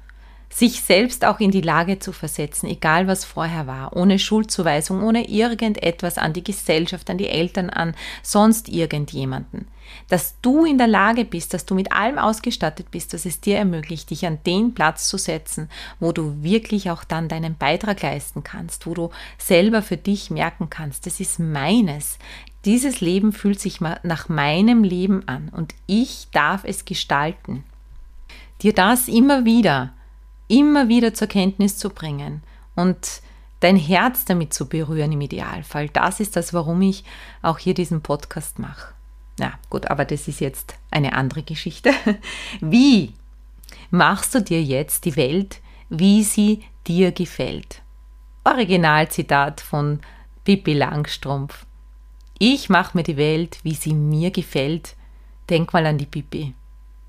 sich 0.53 0.81
selbst 0.81 1.25
auch 1.25 1.39
in 1.39 1.49
die 1.49 1.61
Lage 1.61 1.97
zu 1.97 2.11
versetzen, 2.11 2.69
egal 2.69 3.07
was 3.07 3.25
vorher 3.25 3.65
war, 3.65 3.95
ohne 3.95 4.19
Schuldzuweisung, 4.19 5.01
ohne 5.01 5.27
irgendetwas 5.27 6.19
an 6.19 6.33
die 6.33 6.43
Gesellschaft, 6.43 7.09
an 7.09 7.17
die 7.17 7.27
Eltern, 7.27 7.71
an 7.71 7.95
sonst 8.21 8.69
irgendjemanden. 8.69 9.67
Dass 10.09 10.39
du 10.41 10.63
in 10.63 10.77
der 10.77 10.87
Lage 10.87 11.25
bist, 11.25 11.55
dass 11.55 11.65
du 11.65 11.73
mit 11.73 11.91
allem 11.91 12.19
ausgestattet 12.19 12.91
bist, 12.91 13.13
dass 13.13 13.25
es 13.25 13.41
dir 13.41 13.57
ermöglicht, 13.57 14.11
dich 14.11 14.27
an 14.27 14.37
den 14.45 14.75
Platz 14.75 15.07
zu 15.07 15.17
setzen, 15.17 15.69
wo 15.99 16.11
du 16.11 16.43
wirklich 16.43 16.91
auch 16.91 17.03
dann 17.03 17.27
deinen 17.27 17.57
Beitrag 17.57 18.03
leisten 18.03 18.43
kannst, 18.43 18.85
wo 18.85 18.93
du 18.93 19.09
selber 19.39 19.81
für 19.81 19.97
dich 19.97 20.29
merken 20.29 20.69
kannst, 20.69 21.07
das 21.07 21.19
ist 21.19 21.39
meines. 21.39 22.19
Dieses 22.63 23.01
Leben 23.01 23.33
fühlt 23.33 23.59
sich 23.59 23.81
nach 23.81 24.29
meinem 24.29 24.83
Leben 24.83 25.27
an 25.27 25.49
und 25.49 25.73
ich 25.87 26.27
darf 26.31 26.63
es 26.63 26.85
gestalten. 26.85 27.63
Dir 28.61 28.73
das 28.73 29.07
immer 29.07 29.45
wieder 29.45 29.93
immer 30.47 30.87
wieder 30.87 31.13
zur 31.13 31.27
Kenntnis 31.27 31.77
zu 31.77 31.89
bringen 31.89 32.43
und 32.75 33.21
dein 33.59 33.77
Herz 33.77 34.25
damit 34.25 34.53
zu 34.53 34.67
berühren 34.67 35.11
im 35.11 35.21
Idealfall. 35.21 35.89
Das 35.89 36.19
ist 36.19 36.35
das, 36.35 36.53
warum 36.53 36.81
ich 36.81 37.03
auch 37.41 37.57
hier 37.57 37.73
diesen 37.73 38.01
Podcast 38.01 38.59
mache. 38.59 38.93
Ja, 39.39 39.53
gut, 39.69 39.89
aber 39.89 40.05
das 40.05 40.27
ist 40.27 40.41
jetzt 40.41 40.75
eine 40.91 41.13
andere 41.13 41.43
Geschichte. 41.43 41.91
Wie 42.61 43.13
machst 43.89 44.35
du 44.35 44.41
dir 44.41 44.61
jetzt 44.61 45.05
die 45.05 45.15
Welt, 45.15 45.61
wie 45.89 46.23
sie 46.23 46.63
dir 46.87 47.11
gefällt? 47.11 47.81
Originalzitat 48.43 49.61
von 49.61 50.01
Pippi 50.43 50.73
Langstrumpf. 50.73 51.65
Ich 52.37 52.69
mache 52.69 52.97
mir 52.97 53.03
die 53.03 53.17
Welt, 53.17 53.59
wie 53.63 53.73
sie 53.73 53.93
mir 53.93 54.31
gefällt. 54.31 54.95
Denk 55.49 55.71
mal 55.71 55.85
an 55.85 55.97
die 55.97 56.05
Pippi. 56.05 56.53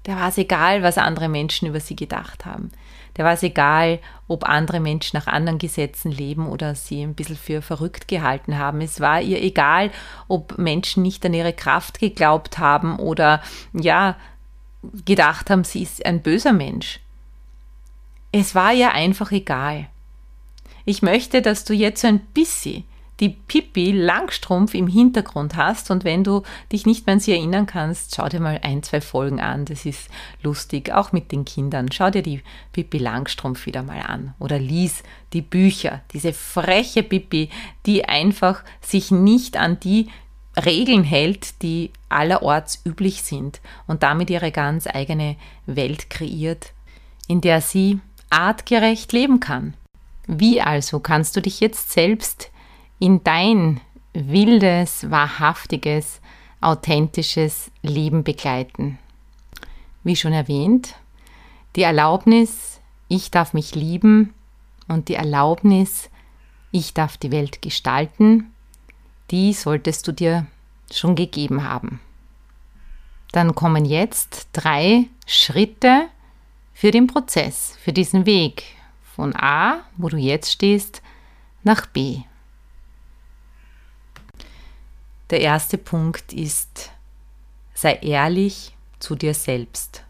Der 0.07 0.16
war 0.16 0.29
es 0.29 0.38
egal, 0.38 0.83
was 0.83 0.99
andere 0.99 1.29
Menschen 1.29 1.66
über 1.66 1.81
sie 1.81 1.97
gedacht 1.97 2.44
haben. 2.44 2.70
Der 3.16 3.24
war 3.24 3.33
es 3.33 3.42
egal, 3.42 4.00
ob 4.27 4.48
andere 4.48 4.81
Menschen 4.81 5.16
nach 5.16 5.27
anderen 5.27 5.59
Gesetzen 5.59 6.11
leben 6.11 6.48
oder 6.48 6.74
sie 6.74 7.03
ein 7.03 7.14
bisschen 7.14 7.37
für 7.37 7.62
verrückt 7.62 8.09
gehalten 8.09 8.59
haben. 8.59 8.81
Es 8.81 9.00
war 9.00 9.20
ihr 9.20 9.42
egal, 9.42 9.90
ob 10.27 10.59
Menschen 10.59 11.03
nicht 11.03 11.24
an 11.24 11.35
ihre 11.35 11.53
Kraft 11.53 12.00
geglaubt 12.00 12.59
haben 12.59 12.98
oder 12.98 13.42
ja, 13.72 14.16
gedacht 15.05 15.50
haben, 15.50 15.64
sie 15.64 15.83
ist 15.83 16.05
ein 16.05 16.22
böser 16.22 16.53
Mensch. 16.53 17.00
Es 18.33 18.55
war 18.55 18.72
ihr 18.72 18.92
einfach 18.92 19.31
egal. 19.31 19.87
Ich 20.85 21.03
möchte, 21.03 21.40
dass 21.40 21.64
du 21.64 21.72
jetzt 21.72 22.03
so 22.03 22.09
ein 22.09 22.20
bisschen 22.20 22.85
die 23.20 23.29
Pippi 23.29 23.92
Langstrumpf 23.92 24.74
im 24.74 24.88
Hintergrund 24.88 25.55
hast 25.57 25.90
und 25.90 26.05
wenn 26.05 26.24
du 26.24 26.42
dich 26.72 26.85
nicht 26.85 27.07
mehr 27.07 27.14
an 27.14 27.20
sie 27.20 27.33
erinnern 27.33 27.66
kannst, 27.66 28.14
schau 28.14 28.29
dir 28.29 28.40
mal 28.40 28.61
ein, 28.62 28.83
zwei 28.83 29.00
Folgen 29.00 29.40
an. 29.40 29.64
Das 29.64 29.87
ist 29.87 30.09
lustig, 30.42 30.90
auch 30.90 31.12
mit 31.12 31.31
den 31.31 31.44
Kindern. 31.44 31.92
Schau 31.92 32.11
dir 32.11 32.22
die 32.22 32.42
Pippi 32.72 32.98
Langstrumpf 32.98 33.66
wieder 33.66 33.83
mal 33.83 34.00
an 34.00 34.35
oder 34.40 34.59
lies 34.59 35.03
die 35.33 35.42
Bücher. 35.42 36.03
Diese 36.12 36.33
freche 36.33 37.03
Pippi, 37.03 37.50
die 37.87 38.05
einfach 38.05 38.64
sich 38.81 39.11
nicht 39.11 39.57
an 39.57 39.79
die 39.79 40.09
Regeln 40.57 41.05
hält, 41.05 41.62
die 41.62 41.90
allerorts 42.09 42.83
üblich 42.85 43.22
sind 43.22 43.61
und 43.87 44.03
damit 44.03 44.31
ihre 44.31 44.53
ganz 44.53 44.87
eigene 44.87 45.37
Welt 45.66 46.11
kreiert, 46.11 46.72
in 47.27 47.40
der 47.40 47.61
sie 47.61 48.00
artgerecht 48.31 49.12
leben 49.12 49.40
kann. 49.40 49.74
Wie 50.27 50.61
also 50.61 51.00
kannst 51.00 51.37
du 51.37 51.42
dich 51.42 51.61
jetzt 51.61 51.92
selbst 51.92 52.50
in 52.98 53.22
dein 53.24 53.80
wildes, 54.12 55.11
wahrhaftiges, 55.11 56.20
authentisches 56.61 57.70
Leben 57.83 58.24
begleiten. 58.24 58.98
Wie 60.02 60.16
schon 60.16 60.33
erwähnt, 60.33 60.94
die 61.76 61.83
Erlaubnis, 61.83 62.80
ich 63.09 63.30
darf 63.30 63.52
mich 63.52 63.74
lieben 63.74 64.33
und 64.88 65.09
die 65.09 65.14
Erlaubnis, 65.14 66.11
ich 66.70 66.94
darf 66.94 67.16
die 67.16 67.33
Welt 67.33 67.62
gestalten, 67.62 68.52
die 69.30 69.52
solltest 69.52 70.07
du 70.07 70.12
dir 70.12 70.46
schon 70.92 71.14
gegeben 71.14 71.64
haben. 71.64 72.00
Dann 73.33 73.54
kommen 73.54 73.85
jetzt 73.85 74.48
drei 74.52 75.09
Schritte 75.26 76.07
für 76.72 76.90
den 76.90 77.07
Prozess, 77.07 77.76
für 77.83 77.92
diesen 77.92 78.26
Weg 78.26 78.64
von 79.14 79.35
A, 79.35 79.80
wo 79.96 80.09
du 80.09 80.16
jetzt 80.16 80.52
stehst, 80.52 81.02
nach 81.62 81.87
B. 81.87 82.22
Der 85.35 85.40
erste 85.40 85.79
Punkt 85.79 86.33
ist, 86.33 86.92
sei 87.75 87.94
ehrlich 87.94 88.77
zu 89.01 89.16
dir 89.16 89.35
selbst. 89.35 90.05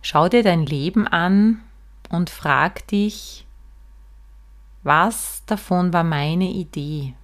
Schau 0.00 0.28
dir 0.28 0.42
dein 0.42 0.66
Leben 0.66 1.06
an 1.06 1.62
und 2.08 2.28
frag 2.28 2.84
dich, 2.88 3.46
was 4.82 5.44
davon 5.46 5.92
war 5.92 6.02
meine 6.02 6.50
Idee? 6.50 7.14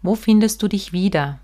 Wo 0.00 0.14
findest 0.14 0.62
du 0.62 0.68
dich 0.68 0.92
wieder? 0.92 1.40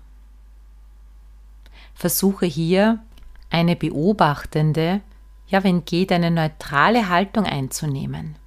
Versuche 1.93 2.45
hier 2.45 3.03
eine 3.49 3.75
beobachtende, 3.75 5.01
ja 5.47 5.61
wenn 5.65 5.83
geht, 5.83 6.13
eine 6.13 6.31
neutrale 6.31 7.09
Haltung 7.09 7.43
einzunehmen. 7.43 8.37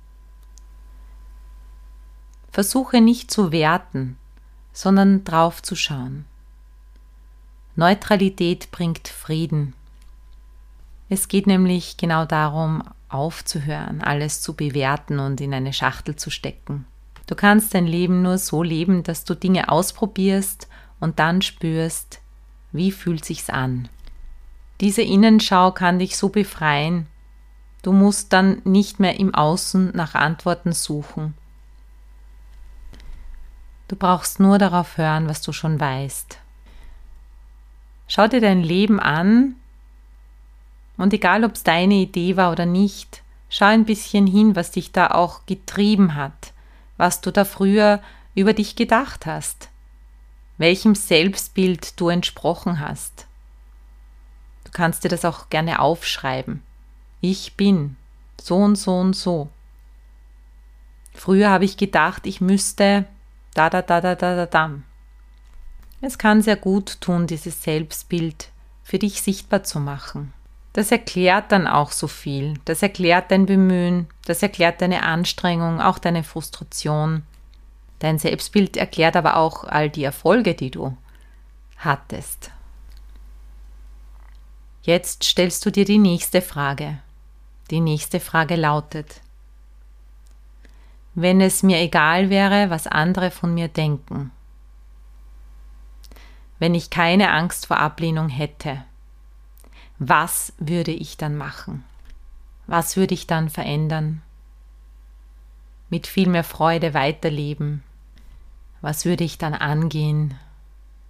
Versuche 2.51 3.03
nicht 3.03 3.31
zu 3.31 3.53
werten, 3.53 4.17
sondern 4.79 5.25
drauf 5.25 5.61
zu 5.61 5.75
schauen. 5.75 6.25
Neutralität 7.75 8.71
bringt 8.71 9.09
Frieden. 9.09 9.75
Es 11.09 11.27
geht 11.27 11.49
nämlich 11.49 11.97
genau 11.97 12.25
darum, 12.27 12.85
aufzuhören, 13.09 14.03
alles 14.03 14.41
zu 14.41 14.55
bewerten 14.55 15.19
und 15.19 15.41
in 15.41 15.53
eine 15.53 15.73
Schachtel 15.73 16.15
zu 16.15 16.31
stecken. 16.31 16.87
Du 17.27 17.35
kannst 17.35 17.75
dein 17.75 17.89
Leben 17.89 18.23
nur 18.23 18.39
so 18.39 18.63
leben, 18.63 19.03
dass 19.03 19.25
du 19.25 19.35
Dinge 19.35 19.69
ausprobierst 19.69 20.69
und 21.01 21.19
dann 21.19 21.43
spürst, 21.43 22.21
wie 22.71 22.93
fühlt 22.93 23.25
sich's 23.25 23.51
an. 23.51 23.89
Diese 24.81 25.03
Innenschau 25.03 25.73
kann 25.73 25.99
dich 25.99 26.17
so 26.17 26.29
befreien, 26.29 27.09
Du 27.83 27.93
musst 27.93 28.33
dann 28.33 28.61
nicht 28.65 29.01
mehr 29.01 29.19
im 29.19 29.35
Außen 29.35 29.93
nach 29.95 30.15
Antworten 30.15 30.73
suchen. 30.73 31.35
Du 33.89 33.97
brauchst 33.97 34.39
nur 34.39 34.59
darauf 34.59 34.99
hören, 34.99 35.29
was 35.29 35.41
du 35.41 35.53
schon 35.53 35.81
weißt. 35.81 36.39
Schau 38.07 38.29
dir 38.29 38.41
dein 38.41 38.63
Leben 38.63 39.01
an 39.01 39.57
und 40.99 41.13
egal, 41.15 41.45
ob 41.45 41.55
es 41.55 41.63
deine 41.63 41.95
Idee 41.95 42.37
war 42.37 42.53
oder 42.53 42.67
nicht, 42.67 43.23
schau 43.49 43.67
ein 43.67 43.85
bisschen 43.85 44.27
hin, 44.27 44.57
was 44.57 44.71
dich 44.71 44.93
da 44.93 45.09
auch 45.09 45.47
getrieben 45.47 46.15
hat, 46.15 46.53
was 46.97 47.21
du 47.21 47.31
da 47.31 47.45
früher 47.45 48.01
über 48.35 48.53
dich 48.53 48.77
gedacht 48.77 49.27
hast, 49.27 49.69
welchem 50.59 50.95
Selbstbild 50.95 51.99
du 51.99 52.09
entsprochen 52.09 52.81
hast. 52.81 53.27
Du 54.65 54.71
kannst 54.73 55.05
dir 55.05 55.09
das 55.09 55.25
auch 55.25 55.49
gerne 55.49 55.81
aufschreiben. 55.81 56.63
Ich 57.21 57.55
bin 57.57 57.97
so 58.41 58.57
und 58.57 58.77
so 58.77 58.99
und 58.99 59.15
so. 59.15 59.49
Früher 61.15 61.51
habe 61.51 61.65
ich 61.65 61.77
gedacht, 61.77 62.27
ich 62.27 62.41
müsste 62.41 63.07
da 63.59 63.69
da 63.69 63.83
da 63.83 64.01
da 64.01 64.15
da 64.15 64.37
da 64.37 64.47
da. 64.47 64.71
Es 66.01 66.17
kann 66.17 66.43
sehr 66.43 66.57
gut 66.57 67.01
tun, 67.01 67.27
dieses 67.27 67.63
Selbstbild 67.63 68.51
für 68.85 69.01
dich 69.01 69.21
sichtbar 69.21 69.65
zu 69.65 69.81
machen. 69.81 70.33
Das 70.73 70.93
erklärt 70.93 71.51
dann 71.51 71.67
auch 71.67 71.91
so 71.91 72.07
viel. 72.07 72.55
Das 72.65 72.83
erklärt 72.83 73.33
dein 73.33 73.47
Bemühen, 73.47 74.07
das 74.27 74.43
erklärt 74.43 74.81
deine 74.81 75.03
Anstrengung, 75.03 75.81
auch 75.81 75.99
deine 75.99 76.23
Frustration. 76.23 77.25
Dein 77.99 78.21
Selbstbild 78.21 78.77
erklärt 78.77 79.17
aber 79.17 79.37
auch 79.37 79.65
all 79.65 79.91
die 79.91 80.05
Erfolge, 80.05 80.55
die 80.55 80.71
du 80.71 80.97
hattest. 81.79 82.53
Jetzt 84.83 85.25
stellst 85.25 85.67
du 85.67 85.73
dir 85.73 85.85
die 85.85 85.99
nächste 85.99 86.43
Frage. 86.43 86.99
Die 87.71 87.81
nächste 87.81 88.21
Frage 88.21 88.55
lautet, 88.55 89.21
wenn 91.21 91.41
es 91.41 91.65
mir 91.65 91.79
egal 91.79 92.31
wäre, 92.31 92.71
was 92.71 92.87
andere 92.87 93.33
von 93.33 93.53
mir 93.53 93.67
denken, 93.67 94.31
wenn 96.61 96.77
ich 96.77 96.91
keine 96.91 97.33
Angst 97.33 97.67
vor 97.67 97.79
Ablehnung 97.79 98.29
hätte, 98.29 98.85
was 99.99 100.53
würde 100.59 100.93
ich 100.93 101.17
dann 101.17 101.37
machen? 101.37 101.83
Was 102.69 102.97
würde 102.97 103.15
ich 103.15 103.27
dann 103.27 103.51
verändern? 103.51 104.23
Mit 105.91 106.07
viel 106.07 106.29
mehr 106.29 106.45
Freude 106.45 106.95
weiterleben? 106.95 107.83
Was 108.81 109.05
würde 109.05 109.25
ich 109.25 109.39
dann 109.39 109.55
angehen, 109.55 110.39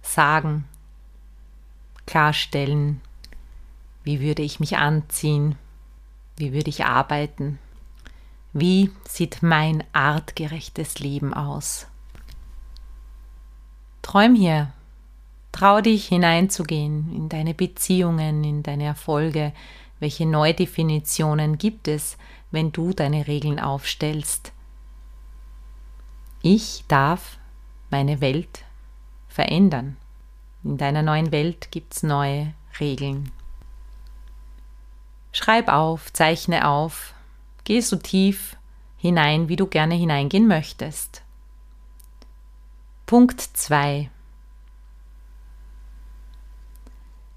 sagen, 0.01 0.67
klarstellen? 2.07 3.01
Wie 4.03 4.21
würde 4.21 4.41
ich 4.41 4.59
mich 4.59 4.77
anziehen? 4.77 5.55
Wie 6.35 6.51
würde 6.51 6.69
ich 6.69 6.85
arbeiten? 6.85 7.59
Wie 8.53 8.91
sieht 9.07 9.43
mein 9.43 9.83
artgerechtes 9.93 10.99
Leben 10.99 11.33
aus? 11.33 11.87
Träum 14.01 14.35
hier 14.35 14.71
Trau 15.51 15.81
dich 15.81 16.07
hineinzugehen 16.07 17.13
in 17.13 17.27
deine 17.27 17.53
Beziehungen, 17.53 18.43
in 18.43 18.63
deine 18.63 18.85
Erfolge. 18.85 19.51
Welche 19.99 20.25
Neudefinitionen 20.25 21.57
gibt 21.57 21.87
es, 21.87 22.17
wenn 22.51 22.71
du 22.71 22.93
deine 22.93 23.27
Regeln 23.27 23.59
aufstellst? 23.59 24.53
Ich 26.41 26.85
darf 26.87 27.37
meine 27.89 28.21
Welt 28.21 28.63
verändern. 29.27 29.97
In 30.63 30.77
deiner 30.77 31.01
neuen 31.01 31.31
Welt 31.31 31.71
gibt 31.71 31.93
es 31.95 32.03
neue 32.03 32.53
Regeln. 32.79 33.31
Schreib 35.33 35.67
auf, 35.67 36.13
zeichne 36.13 36.67
auf, 36.67 37.13
geh 37.69 37.81
so 37.81 37.97
tief 37.97 38.57
hinein, 38.97 39.47
wie 39.47 39.55
du 39.55 39.67
gerne 39.67 39.93
hineingehen 39.93 40.47
möchtest. 40.47 41.21
Punkt 43.05 43.39
2. 43.39 44.09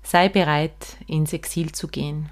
sei 0.02 0.28
bereit, 0.30 0.96
ins 1.06 1.34
Exil 1.34 1.72
zu 1.72 1.86
gehen. 1.86 2.30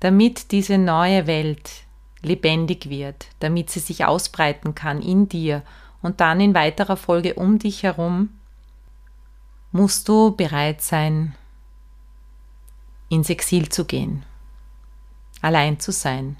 Damit 0.00 0.50
diese 0.50 0.78
neue 0.78 1.26
Welt 1.26 1.84
lebendig 2.22 2.88
wird, 2.88 3.26
damit 3.40 3.68
sie 3.68 3.80
sich 3.80 4.06
ausbreiten 4.06 4.74
kann 4.74 5.02
in 5.02 5.28
dir 5.28 5.62
und 6.00 6.20
dann 6.22 6.40
in 6.40 6.54
weiterer 6.54 6.96
Folge 6.96 7.34
um 7.34 7.58
dich 7.58 7.82
herum, 7.82 8.30
musst 9.72 10.08
du 10.08 10.34
bereit 10.34 10.80
sein, 10.80 11.34
ins 13.10 13.28
Exil 13.28 13.68
zu 13.68 13.84
gehen, 13.84 14.24
allein 15.40 15.80
zu 15.80 15.92
sein, 15.92 16.36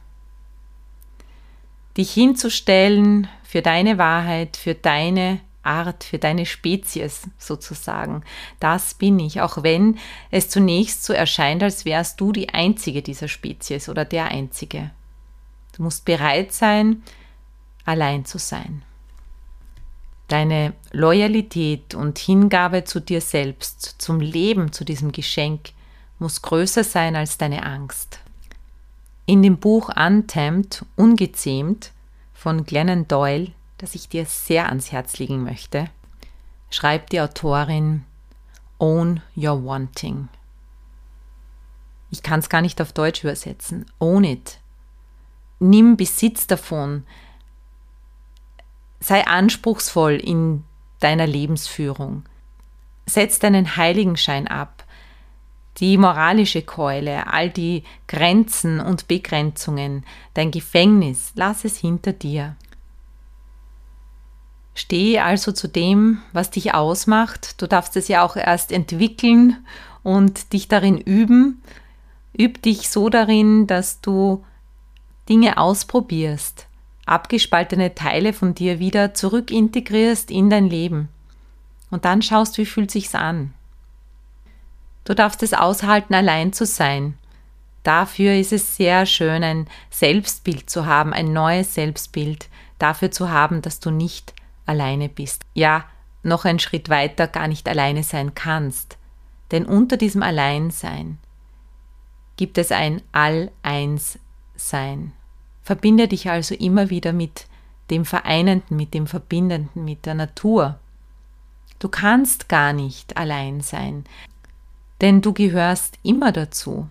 dich 1.96 2.12
hinzustellen 2.12 3.28
für 3.42 3.62
deine 3.62 3.98
Wahrheit, 3.98 4.56
für 4.56 4.74
deine 4.74 5.40
Art, 5.62 6.04
für 6.04 6.18
deine 6.18 6.46
Spezies 6.46 7.28
sozusagen. 7.38 8.22
Das 8.60 8.94
bin 8.94 9.18
ich, 9.18 9.40
auch 9.40 9.62
wenn 9.62 9.98
es 10.30 10.48
zunächst 10.48 11.04
so 11.04 11.12
erscheint, 11.12 11.62
als 11.62 11.84
wärst 11.84 12.20
du 12.20 12.32
die 12.32 12.48
einzige 12.48 13.02
dieser 13.02 13.28
Spezies 13.28 13.88
oder 13.88 14.04
der 14.04 14.26
einzige. 14.28 14.90
Du 15.76 15.82
musst 15.82 16.04
bereit 16.04 16.52
sein, 16.52 17.02
allein 17.84 18.24
zu 18.24 18.38
sein. 18.38 18.82
Deine 20.28 20.74
Loyalität 20.92 21.94
und 21.94 22.18
Hingabe 22.18 22.84
zu 22.84 23.00
dir 23.00 23.20
selbst, 23.20 23.96
zum 23.98 24.20
Leben, 24.20 24.72
zu 24.72 24.84
diesem 24.84 25.12
Geschenk, 25.12 25.70
muss 26.18 26.40
größer 26.40 26.84
sein 26.84 27.16
als 27.16 27.36
deine 27.36 27.64
Angst. 27.64 28.19
In 29.31 29.45
dem 29.45 29.59
Buch 29.59 29.90
Untamed, 29.95 30.85
Ungezähmt 30.97 31.93
von 32.35 32.64
Glennon 32.64 33.07
Doyle 33.07 33.53
das 33.79 33.95
ich 33.95 34.09
dir 34.09 34.27
sehr 34.27 34.71
ans 34.71 34.90
Herz 34.90 35.19
legen 35.19 35.45
möchte, 35.45 35.88
schreibt 36.69 37.12
die 37.12 37.21
Autorin 37.21 38.05
Own 38.81 39.23
Your 39.37 39.64
Wanting. 39.64 40.29
Ich 42.11 42.25
kann 42.25 42.40
es 42.40 42.49
gar 42.49 42.61
nicht 42.61 42.83
auf 42.83 42.93
Deutsch 42.93 43.23
übersetzen. 43.23 43.87
Own 44.01 44.25
it. 44.25 44.59
Nimm 45.61 45.97
Besitz 45.97 46.49
davon. 46.49 47.07
Sei 48.99 49.25
anspruchsvoll 49.25 50.14
in 50.14 50.64
deiner 50.99 51.29
Lebensführung. 51.29 52.25
Setz 53.07 53.38
deinen 53.38 53.77
Heiligenschein 53.77 54.49
ab. 54.49 54.85
Die 55.81 55.97
moralische 55.97 56.61
Keule, 56.61 57.33
all 57.33 57.49
die 57.49 57.85
Grenzen 58.07 58.81
und 58.81 59.09
Begrenzungen, 59.09 60.05
dein 60.35 60.51
Gefängnis, 60.51 61.33
lass 61.37 61.64
es 61.64 61.79
hinter 61.79 62.12
dir. 62.12 62.57
Stehe 64.75 65.25
also 65.25 65.53
zu 65.53 65.69
dem, 65.69 66.19
was 66.33 66.51
dich 66.51 66.75
ausmacht. 66.75 67.61
Du 67.61 67.66
darfst 67.66 67.97
es 67.97 68.09
ja 68.09 68.23
auch 68.23 68.37
erst 68.37 68.73
entwickeln 68.73 69.57
und 70.03 70.53
dich 70.53 70.69
darin 70.69 70.99
üben. 70.99 71.62
Üb 72.38 72.62
dich 72.62 72.90
so 72.90 73.09
darin, 73.09 73.66
dass 73.66 74.01
du 74.01 74.45
Dinge 75.29 75.59
ausprobierst, 75.59 76.66
abgespaltene 77.07 77.95
Teile 77.95 78.33
von 78.33 78.55
dir 78.55 78.79
wieder 78.79 79.14
zurückintegrierst 79.14 80.31
in 80.31 80.51
dein 80.51 80.69
Leben. 80.69 81.09
Und 81.90 82.05
dann 82.05 82.23
schaust, 82.23 82.59
wie 82.59 82.66
fühlt 82.66 82.90
sich's 82.90 83.14
an. 83.14 83.55
Du 85.04 85.14
darfst 85.14 85.42
es 85.42 85.54
aushalten, 85.54 86.14
allein 86.14 86.52
zu 86.52 86.66
sein. 86.66 87.14
Dafür 87.82 88.34
ist 88.34 88.52
es 88.52 88.76
sehr 88.76 89.06
schön, 89.06 89.42
ein 89.42 89.66
Selbstbild 89.90 90.68
zu 90.68 90.86
haben, 90.86 91.12
ein 91.12 91.32
neues 91.32 91.74
Selbstbild, 91.74 92.48
dafür 92.78 93.10
zu 93.10 93.30
haben, 93.30 93.62
dass 93.62 93.80
du 93.80 93.90
nicht 93.90 94.34
alleine 94.66 95.08
bist. 95.08 95.44
Ja, 95.54 95.84
noch 96.22 96.44
einen 96.44 96.58
Schritt 96.58 96.90
weiter 96.90 97.26
gar 97.26 97.48
nicht 97.48 97.68
alleine 97.68 98.02
sein 98.02 98.34
kannst. 98.34 98.98
Denn 99.50 99.64
unter 99.64 99.96
diesem 99.96 100.22
Alleinsein 100.22 101.18
gibt 102.36 102.58
es 102.58 102.72
ein 102.72 103.02
All-Eins-Sein. 103.12 105.12
Verbinde 105.62 106.08
dich 106.08 106.30
also 106.30 106.54
immer 106.54 106.90
wieder 106.90 107.12
mit 107.12 107.46
dem 107.90 108.04
Vereinenden, 108.04 108.76
mit 108.76 108.94
dem 108.94 109.06
Verbindenden, 109.06 109.84
mit 109.84 110.06
der 110.06 110.14
Natur. 110.14 110.78
Du 111.78 111.88
kannst 111.88 112.48
gar 112.48 112.72
nicht 112.72 113.16
allein 113.16 113.60
sein, 113.60 114.04
denn 115.00 115.22
du 115.22 115.32
gehörst 115.32 115.98
immer 116.02 116.32
dazu. 116.32 116.88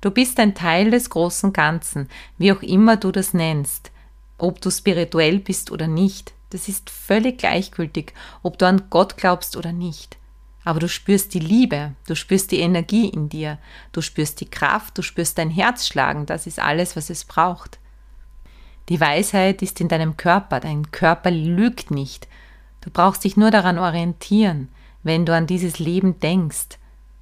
Du 0.00 0.10
bist 0.10 0.38
ein 0.40 0.54
Teil 0.54 0.90
des 0.90 1.10
großen 1.10 1.52
Ganzen, 1.52 2.08
wie 2.38 2.52
auch 2.52 2.62
immer 2.62 2.96
du 2.96 3.12
das 3.12 3.34
nennst, 3.34 3.90
ob 4.38 4.60
du 4.60 4.70
spirituell 4.70 5.38
bist 5.38 5.70
oder 5.70 5.86
nicht. 5.86 6.32
Das 6.50 6.68
ist 6.68 6.90
völlig 6.90 7.38
gleichgültig, 7.38 8.14
ob 8.42 8.58
du 8.58 8.66
an 8.66 8.84
Gott 8.90 9.16
glaubst 9.16 9.56
oder 9.56 9.72
nicht. 9.72 10.16
Aber 10.64 10.80
du 10.80 10.88
spürst 10.88 11.32
die 11.34 11.40
Liebe, 11.40 11.92
du 12.06 12.14
spürst 12.14 12.50
die 12.50 12.60
Energie 12.60 13.08
in 13.08 13.28
dir, 13.28 13.58
du 13.92 14.02
spürst 14.02 14.40
die 14.40 14.50
Kraft, 14.50 14.96
du 14.98 15.02
spürst 15.02 15.38
dein 15.38 15.50
Herz 15.50 15.86
schlagen, 15.86 16.26
das 16.26 16.46
ist 16.46 16.58
alles, 16.58 16.96
was 16.96 17.08
es 17.10 17.24
braucht. 17.24 17.78
Die 18.88 19.00
Weisheit 19.00 19.62
ist 19.62 19.80
in 19.80 19.88
deinem 19.88 20.16
Körper, 20.16 20.60
dein 20.60 20.90
Körper 20.90 21.30
lügt 21.30 21.90
nicht. 21.90 22.26
Du 22.80 22.90
brauchst 22.90 23.24
dich 23.24 23.36
nur 23.36 23.50
daran 23.50 23.78
orientieren, 23.78 24.68
wenn 25.02 25.24
du 25.24 25.34
an 25.34 25.46
dieses 25.46 25.78
Leben 25.78 26.18
denkst. 26.20 26.78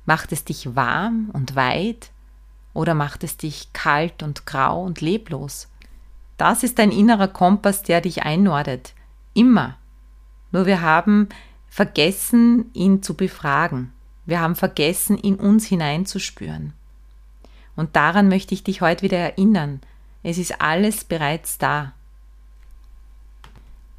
Macht 0.08 0.32
es 0.32 0.42
dich 0.42 0.74
warm 0.74 1.28
und 1.34 1.54
weit 1.54 2.12
oder 2.72 2.94
macht 2.94 3.24
es 3.24 3.36
dich 3.36 3.74
kalt 3.74 4.22
und 4.22 4.46
grau 4.46 4.82
und 4.82 5.02
leblos? 5.02 5.68
Das 6.38 6.62
ist 6.62 6.78
dein 6.78 6.92
innerer 6.92 7.28
Kompass, 7.28 7.82
der 7.82 8.00
dich 8.00 8.22
einnordet. 8.22 8.94
Immer. 9.34 9.76
Nur 10.50 10.64
wir 10.64 10.80
haben 10.80 11.28
vergessen, 11.68 12.70
ihn 12.72 13.02
zu 13.02 13.12
befragen. 13.12 13.92
Wir 14.24 14.40
haben 14.40 14.56
vergessen, 14.56 15.18
in 15.18 15.34
uns 15.34 15.66
hineinzuspüren. 15.66 16.72
Und 17.76 17.94
daran 17.94 18.28
möchte 18.28 18.54
ich 18.54 18.64
dich 18.64 18.80
heute 18.80 19.02
wieder 19.02 19.18
erinnern. 19.18 19.82
Es 20.22 20.38
ist 20.38 20.62
alles 20.62 21.04
bereits 21.04 21.58
da. 21.58 21.92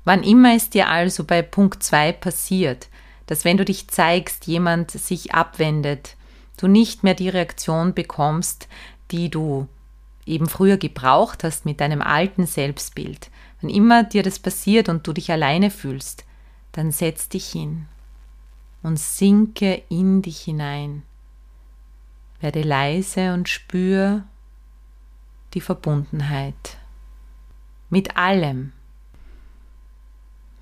Wann 0.06 0.24
immer 0.24 0.56
es 0.56 0.72
dir 0.72 0.90
also 0.90 1.24
bei 1.24 1.44
Punkt 1.44 1.84
2 1.84 2.14
passiert, 2.14 2.88
dass 3.30 3.46
wenn 3.46 3.58
du 3.58 3.64
dich 3.64 3.88
zeigst, 3.90 4.48
jemand 4.48 4.90
sich 4.90 5.36
abwendet, 5.36 6.16
du 6.58 6.66
nicht 6.66 7.04
mehr 7.04 7.14
die 7.14 7.30
Reaktion 7.30 7.94
bekommst, 7.94 8.68
die 9.12 9.30
du 9.30 9.68
eben 10.26 10.50
früher 10.50 10.78
gebraucht 10.78 11.44
hast 11.44 11.64
mit 11.64 11.80
deinem 11.80 12.02
alten 12.02 12.48
Selbstbild, 12.48 13.30
wenn 13.62 13.70
immer 13.70 14.04
dir 14.04 14.24
das 14.24 14.40
passiert 14.40 14.90
und 14.90 15.06
du 15.06 15.14
dich 15.14 15.32
alleine 15.32 15.70
fühlst, 15.70 16.26
dann 16.72 16.92
setz 16.92 17.30
dich 17.30 17.52
hin 17.52 17.86
und 18.82 18.98
sinke 18.98 19.84
in 19.90 20.24
dich 20.24 20.42
hinein. 20.42 21.04
Werde 22.40 22.64
leise 22.64 23.36
und 23.36 23.48
spür 23.48 24.24
die 25.54 25.62
Verbundenheit 25.62 26.80
mit 27.92 28.18
allem. 28.18 28.72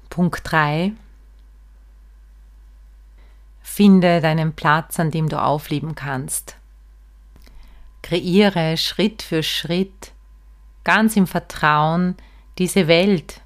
Punkt 0.10 0.42
3. 0.44 0.92
Finde 3.78 4.22
deinen 4.22 4.54
Platz, 4.54 5.00
an 5.00 5.12
dem 5.12 5.30
du 5.30 5.40
aufleben 5.40 5.94
kannst. 5.94 6.56
Kreiere 8.02 8.76
Schritt 8.76 9.22
für 9.22 9.44
Schritt, 9.44 10.14
ganz 10.84 11.16
im 11.16 11.28
Vertrauen, 11.28 12.16
diese 12.58 12.88
Welt. 12.88 13.42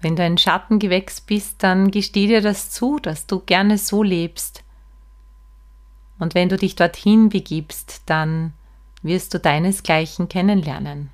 Wenn 0.00 0.14
du 0.14 0.22
ein 0.22 0.38
Schattengewächs 0.38 1.20
bist, 1.20 1.64
dann 1.64 1.90
gesteh 1.90 2.28
dir 2.28 2.40
das 2.40 2.70
zu, 2.70 3.00
dass 3.00 3.26
du 3.26 3.40
gerne 3.40 3.76
so 3.76 4.04
lebst. 4.04 4.62
Und 6.20 6.36
wenn 6.36 6.48
du 6.48 6.56
dich 6.56 6.76
dorthin 6.76 7.28
begibst, 7.28 8.02
dann 8.06 8.52
wirst 9.02 9.34
du 9.34 9.40
deinesgleichen 9.40 10.28
kennenlernen. 10.28 11.10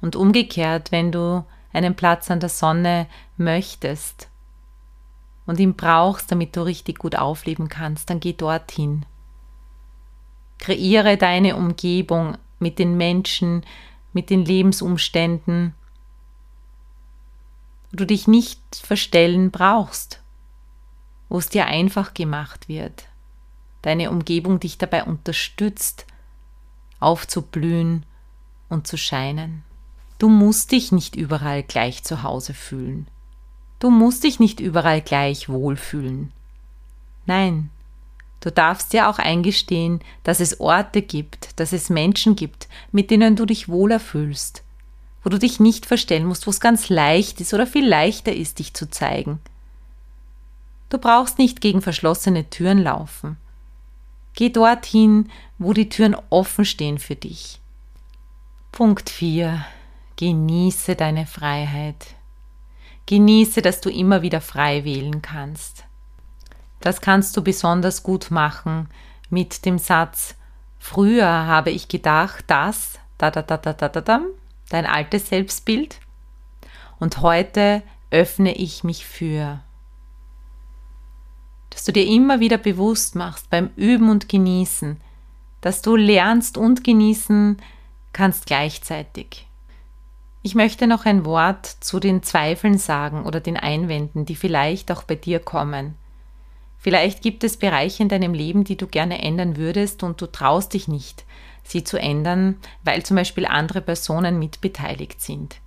Und 0.00 0.14
umgekehrt, 0.14 0.92
wenn 0.92 1.10
du 1.10 1.44
einen 1.72 1.96
Platz 1.96 2.30
an 2.30 2.38
der 2.38 2.48
Sonne 2.48 3.08
möchtest 3.36 4.28
und 5.46 5.58
ihn 5.58 5.74
brauchst, 5.74 6.30
damit 6.30 6.56
du 6.56 6.62
richtig 6.62 6.98
gut 6.98 7.16
aufleben 7.16 7.68
kannst, 7.68 8.10
dann 8.10 8.20
geh 8.20 8.32
dorthin. 8.32 9.04
Kreiere 10.58 11.16
deine 11.16 11.56
Umgebung 11.56 12.38
mit 12.58 12.78
den 12.78 12.96
Menschen, 12.96 13.64
mit 14.12 14.30
den 14.30 14.44
Lebensumständen, 14.44 15.74
wo 17.90 17.96
du 17.96 18.06
dich 18.06 18.28
nicht 18.28 18.60
verstellen 18.76 19.50
brauchst, 19.50 20.22
wo 21.28 21.38
es 21.38 21.48
dir 21.48 21.66
einfach 21.66 22.14
gemacht 22.14 22.68
wird, 22.68 23.08
deine 23.82 24.10
Umgebung 24.10 24.60
dich 24.60 24.78
dabei 24.78 25.04
unterstützt, 25.04 26.06
aufzublühen 27.00 28.06
und 28.68 28.86
zu 28.86 28.96
scheinen. 28.96 29.64
Du 30.18 30.28
musst 30.28 30.70
dich 30.70 30.92
nicht 30.92 31.16
überall 31.16 31.64
gleich 31.64 32.04
zu 32.04 32.22
Hause 32.22 32.54
fühlen. 32.54 33.08
Du 33.82 33.90
musst 33.90 34.22
dich 34.22 34.38
nicht 34.38 34.60
überall 34.60 35.00
gleich 35.00 35.48
wohlfühlen. 35.48 36.30
Nein, 37.26 37.68
du 38.38 38.52
darfst 38.52 38.92
dir 38.92 39.08
auch 39.08 39.18
eingestehen, 39.18 39.98
dass 40.22 40.38
es 40.38 40.60
Orte 40.60 41.02
gibt, 41.02 41.58
dass 41.58 41.72
es 41.72 41.90
Menschen 41.90 42.36
gibt, 42.36 42.68
mit 42.92 43.10
denen 43.10 43.34
du 43.34 43.44
dich 43.44 43.68
wohler 43.68 43.98
fühlst, 43.98 44.62
wo 45.24 45.30
du 45.30 45.38
dich 45.40 45.58
nicht 45.58 45.84
verstellen 45.84 46.26
musst, 46.26 46.46
wo 46.46 46.52
es 46.52 46.60
ganz 46.60 46.90
leicht 46.90 47.40
ist 47.40 47.54
oder 47.54 47.66
viel 47.66 47.84
leichter 47.84 48.32
ist, 48.32 48.60
dich 48.60 48.72
zu 48.72 48.88
zeigen. 48.88 49.40
Du 50.88 50.98
brauchst 50.98 51.40
nicht 51.40 51.60
gegen 51.60 51.82
verschlossene 51.82 52.48
Türen 52.50 52.78
laufen. 52.78 53.36
Geh 54.34 54.50
dorthin, 54.50 55.28
wo 55.58 55.72
die 55.72 55.88
Türen 55.88 56.16
offen 56.30 56.64
stehen 56.64 56.98
für 56.98 57.16
dich. 57.16 57.60
Punkt 58.70 59.10
4. 59.10 59.66
Genieße 60.14 60.94
deine 60.94 61.26
Freiheit. 61.26 62.14
Genieße, 63.06 63.62
dass 63.62 63.80
du 63.80 63.90
immer 63.90 64.22
wieder 64.22 64.40
frei 64.40 64.84
wählen 64.84 65.22
kannst. 65.22 65.84
Das 66.80 67.00
kannst 67.00 67.36
du 67.36 67.42
besonders 67.42 68.02
gut 68.02 68.30
machen 68.30 68.88
mit 69.30 69.64
dem 69.64 69.78
Satz 69.78 70.36
Früher 70.82 71.28
habe 71.28 71.70
ich 71.70 71.86
gedacht, 71.86 72.44
dass 72.48 72.98
da 73.16 73.30
da 73.30 73.40
da 73.40 73.56
da 73.56 73.72
da 73.72 73.88
da 73.88 74.00
da 74.00 74.20
dein 74.68 74.84
altes 74.84 75.28
Selbstbild 75.28 76.00
und 76.98 77.22
heute 77.22 77.84
öffne 78.10 78.52
ich 78.56 78.82
mich 78.82 79.06
für. 79.06 79.60
Dass 81.70 81.84
du 81.84 81.92
dir 81.92 82.04
immer 82.04 82.40
wieder 82.40 82.58
bewusst 82.58 83.14
machst 83.14 83.48
beim 83.48 83.70
Üben 83.76 84.10
und 84.10 84.28
Genießen, 84.28 85.00
dass 85.60 85.82
du 85.82 85.94
lernst 85.94 86.58
und 86.58 86.82
genießen 86.82 87.62
kannst 88.12 88.46
gleichzeitig. 88.46 89.46
Ich 90.44 90.56
möchte 90.56 90.88
noch 90.88 91.04
ein 91.04 91.24
Wort 91.24 91.66
zu 91.66 92.00
den 92.00 92.24
Zweifeln 92.24 92.76
sagen 92.76 93.24
oder 93.24 93.38
den 93.38 93.56
Einwänden, 93.56 94.26
die 94.26 94.34
vielleicht 94.34 94.90
auch 94.90 95.04
bei 95.04 95.14
dir 95.14 95.38
kommen. 95.38 95.94
Vielleicht 96.78 97.22
gibt 97.22 97.44
es 97.44 97.56
Bereiche 97.56 98.02
in 98.02 98.08
deinem 98.08 98.34
Leben, 98.34 98.64
die 98.64 98.76
du 98.76 98.88
gerne 98.88 99.22
ändern 99.22 99.56
würdest 99.56 100.02
und 100.02 100.20
du 100.20 100.26
traust 100.26 100.74
dich 100.74 100.88
nicht, 100.88 101.24
sie 101.62 101.84
zu 101.84 101.96
ändern, 101.96 102.56
weil 102.82 103.04
zum 103.04 103.16
Beispiel 103.16 103.46
andere 103.46 103.80
Personen 103.80 104.40
mitbeteiligt 104.40 105.20
sind. 105.22 105.60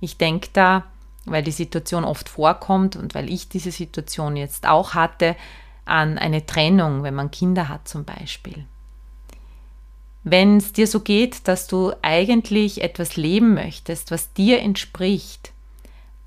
Ich 0.00 0.16
denke 0.16 0.48
da, 0.54 0.84
weil 1.26 1.42
die 1.42 1.50
Situation 1.50 2.04
oft 2.04 2.30
vorkommt 2.30 2.96
und 2.96 3.14
weil 3.14 3.30
ich 3.30 3.50
diese 3.50 3.70
Situation 3.70 4.36
jetzt 4.36 4.66
auch 4.66 4.94
hatte, 4.94 5.36
an 5.84 6.16
eine 6.16 6.46
Trennung, 6.46 7.02
wenn 7.02 7.14
man 7.14 7.30
Kinder 7.30 7.68
hat 7.68 7.86
zum 7.86 8.06
Beispiel. 8.06 8.66
Wenn 10.24 10.58
es 10.58 10.72
dir 10.72 10.86
so 10.86 11.00
geht, 11.00 11.48
dass 11.48 11.66
du 11.66 11.92
eigentlich 12.02 12.82
etwas 12.82 13.16
leben 13.16 13.54
möchtest, 13.54 14.10
was 14.10 14.32
dir 14.32 14.60
entspricht, 14.60 15.52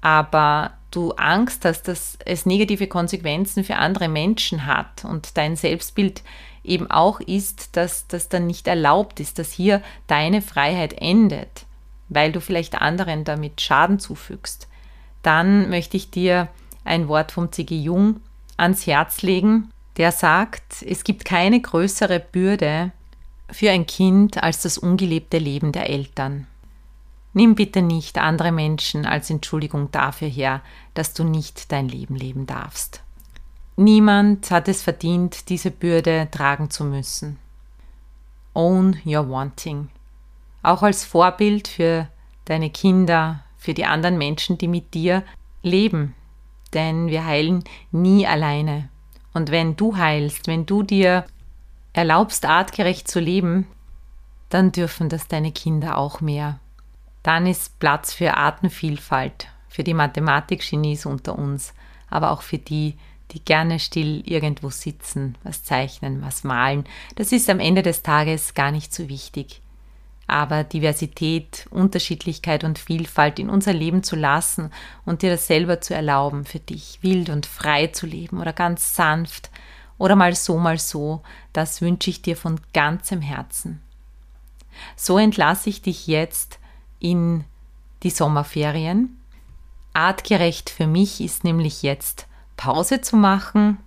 aber 0.01 0.73
du 0.91 1.11
Angst 1.13 1.65
hast, 1.65 1.83
dass 1.87 2.17
es 2.25 2.45
negative 2.45 2.87
Konsequenzen 2.87 3.63
für 3.63 3.77
andere 3.77 4.09
Menschen 4.09 4.65
hat 4.65 5.05
und 5.05 5.37
dein 5.37 5.55
Selbstbild 5.55 6.23
eben 6.63 6.89
auch 6.89 7.19
ist, 7.19 7.77
dass 7.77 8.07
das 8.07 8.27
dann 8.27 8.47
nicht 8.47 8.67
erlaubt 8.67 9.19
ist, 9.19 9.39
dass 9.39 9.51
hier 9.51 9.81
deine 10.07 10.41
Freiheit 10.41 10.93
endet, 10.93 11.65
weil 12.09 12.31
du 12.31 12.41
vielleicht 12.41 12.75
anderen 12.75 13.23
damit 13.23 13.61
Schaden 13.61 13.99
zufügst, 13.99 14.67
dann 15.21 15.69
möchte 15.69 15.97
ich 15.97 16.11
dir 16.11 16.49
ein 16.83 17.07
Wort 17.07 17.31
vom 17.31 17.51
C.G. 17.51 17.75
Jung 17.75 18.21
ans 18.57 18.85
Herz 18.85 19.21
legen, 19.21 19.71
der 19.97 20.11
sagt, 20.11 20.83
es 20.83 21.03
gibt 21.03 21.25
keine 21.25 21.59
größere 21.61 22.19
Bürde 22.19 22.91
für 23.49 23.71
ein 23.71 23.85
Kind 23.85 24.41
als 24.41 24.61
das 24.61 24.77
ungelebte 24.77 25.37
Leben 25.37 25.71
der 25.71 25.89
Eltern. 25.89 26.47
Nimm 27.33 27.55
bitte 27.55 27.81
nicht 27.81 28.17
andere 28.17 28.51
Menschen 28.51 29.05
als 29.05 29.29
Entschuldigung 29.29 29.91
dafür 29.91 30.29
her, 30.29 30.61
dass 30.93 31.13
du 31.13 31.23
nicht 31.23 31.71
dein 31.71 31.89
Leben 31.89 32.15
leben 32.15 32.45
darfst. 32.45 33.03
Niemand 33.75 34.49
hat 34.51 34.69
es 34.69 34.81
verdient, 34.81 35.49
diese 35.49 35.69
Bürde 35.69 36.29
tragen 36.31 36.69
zu 36.69 36.85
müssen. 36.85 37.37
Own 38.53 38.97
your 39.05 39.29
wanting. 39.29 39.89
Auch 40.63 40.81
als 40.81 41.03
Vorbild 41.03 41.67
für 41.67 42.07
deine 42.45 42.69
Kinder, 42.69 43.43
für 43.57 43.73
die 43.73 43.85
anderen 43.85 44.17
Menschen, 44.17 44.57
die 44.57 44.69
mit 44.69 44.93
dir 44.93 45.23
leben. 45.61 46.15
Denn 46.73 47.07
wir 47.07 47.25
heilen 47.25 47.65
nie 47.91 48.25
alleine. 48.25 48.87
Und 49.33 49.51
wenn 49.51 49.75
du 49.75 49.97
heilst, 49.97 50.47
wenn 50.47 50.65
du 50.65 50.83
dir 50.83 51.25
erlaubst, 51.95 52.45
artgerecht 52.45 53.07
zu 53.07 53.19
leben, 53.19 53.67
dann 54.49 54.71
dürfen 54.71 55.09
das 55.09 55.27
deine 55.27 55.51
Kinder 55.51 55.97
auch 55.97 56.19
mehr. 56.19 56.59
Dann 57.23 57.47
ist 57.47 57.79
Platz 57.79 58.13
für 58.13 58.35
Artenvielfalt, 58.35 59.47
für 59.69 59.83
die 59.83 59.93
Mathematik-Genies 59.93 61.05
unter 61.05 61.39
uns, 61.39 61.73
aber 62.09 62.31
auch 62.31 62.41
für 62.41 62.57
die, 62.57 62.95
die 63.31 63.43
gerne 63.43 63.79
still 63.79 64.21
irgendwo 64.25 64.69
sitzen, 64.69 65.37
was 65.43 65.63
zeichnen, 65.63 66.21
was 66.21 66.43
malen. 66.43 66.83
Das 67.15 67.31
ist 67.31 67.49
am 67.49 67.59
Ende 67.59 67.81
des 67.81 68.03
Tages 68.03 68.53
gar 68.53 68.71
nicht 68.71 68.93
so 68.93 69.09
wichtig. 69.09 69.61
Aber 70.27 70.63
Diversität, 70.63 71.67
Unterschiedlichkeit 71.69 72.63
und 72.63 72.77
Vielfalt 72.77 73.39
in 73.39 73.49
unser 73.49 73.73
Leben 73.73 74.03
zu 74.03 74.15
lassen 74.15 74.71
und 75.05 75.21
dir 75.21 75.29
das 75.29 75.47
selber 75.47 75.81
zu 75.81 75.93
erlauben, 75.93 76.45
für 76.45 76.59
dich 76.59 76.99
wild 77.01 77.29
und 77.29 77.45
frei 77.45 77.87
zu 77.87 78.05
leben 78.05 78.41
oder 78.41 78.53
ganz 78.53 78.95
sanft 78.95 79.49
oder 79.97 80.15
mal 80.15 80.35
so, 80.35 80.57
mal 80.57 80.77
so, 80.77 81.21
das 81.53 81.81
wünsche 81.81 82.09
ich 82.09 82.21
dir 82.21 82.35
von 82.35 82.59
ganzem 82.73 83.21
Herzen. 83.21 83.81
So 84.95 85.17
entlasse 85.17 85.69
ich 85.69 85.81
dich 85.81 86.07
jetzt 86.07 86.59
in 86.99 87.45
die 88.03 88.09
Sommerferien. 88.09 89.17
Artgerecht 89.93 90.69
für 90.69 90.87
mich 90.87 91.21
ist 91.21 91.43
nämlich 91.43 91.81
jetzt 91.81 92.27
Pause 92.57 93.01
zu 93.01 93.15
machen, 93.15 93.77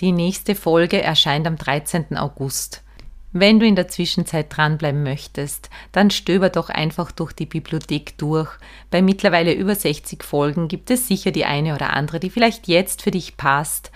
Die 0.00 0.12
nächste 0.12 0.54
Folge 0.54 1.02
erscheint 1.02 1.46
am 1.48 1.56
13. 1.56 2.16
August. 2.16 2.84
Wenn 3.32 3.58
du 3.58 3.66
in 3.66 3.74
der 3.74 3.88
Zwischenzeit 3.88 4.46
dranbleiben 4.56 5.02
möchtest, 5.02 5.70
dann 5.92 6.10
stöber 6.10 6.50
doch 6.50 6.70
einfach 6.70 7.10
durch 7.10 7.32
die 7.32 7.46
Bibliothek 7.46 8.16
durch. 8.16 8.48
Bei 8.90 9.02
mittlerweile 9.02 9.52
über 9.52 9.74
60 9.74 10.22
Folgen 10.22 10.68
gibt 10.68 10.90
es 10.90 11.08
sicher 11.08 11.30
die 11.30 11.44
eine 11.44 11.74
oder 11.74 11.94
andere, 11.94 12.20
die 12.20 12.30
vielleicht 12.30 12.68
jetzt 12.68 13.02
für 13.02 13.10
dich 13.10 13.36
passt. 13.36 13.90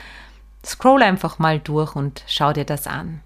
Scroll 0.64 1.02
einfach 1.02 1.38
mal 1.38 1.58
durch 1.58 1.96
und 1.96 2.24
schau 2.26 2.52
dir 2.52 2.64
das 2.64 2.86
an. 2.86 3.20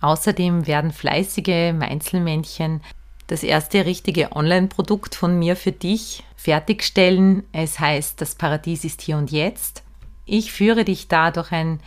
Außerdem 0.00 0.66
werden 0.66 0.90
fleißige 0.90 1.72
Meinzelmännchen 1.72 2.82
das 3.28 3.42
erste 3.44 3.86
richtige 3.86 4.32
Online-Produkt 4.32 5.14
von 5.14 5.38
mir 5.38 5.56
für 5.56 5.72
dich 5.72 6.24
fertigstellen. 6.36 7.44
Es 7.52 7.78
heißt, 7.78 8.20
das 8.20 8.34
Paradies 8.34 8.84
ist 8.84 9.00
hier 9.00 9.16
und 9.16 9.30
jetzt. 9.30 9.84
Ich 10.26 10.52
führe 10.52 10.84
dich 10.84 11.08
da 11.08 11.30
durch 11.30 11.52
ein 11.52 11.80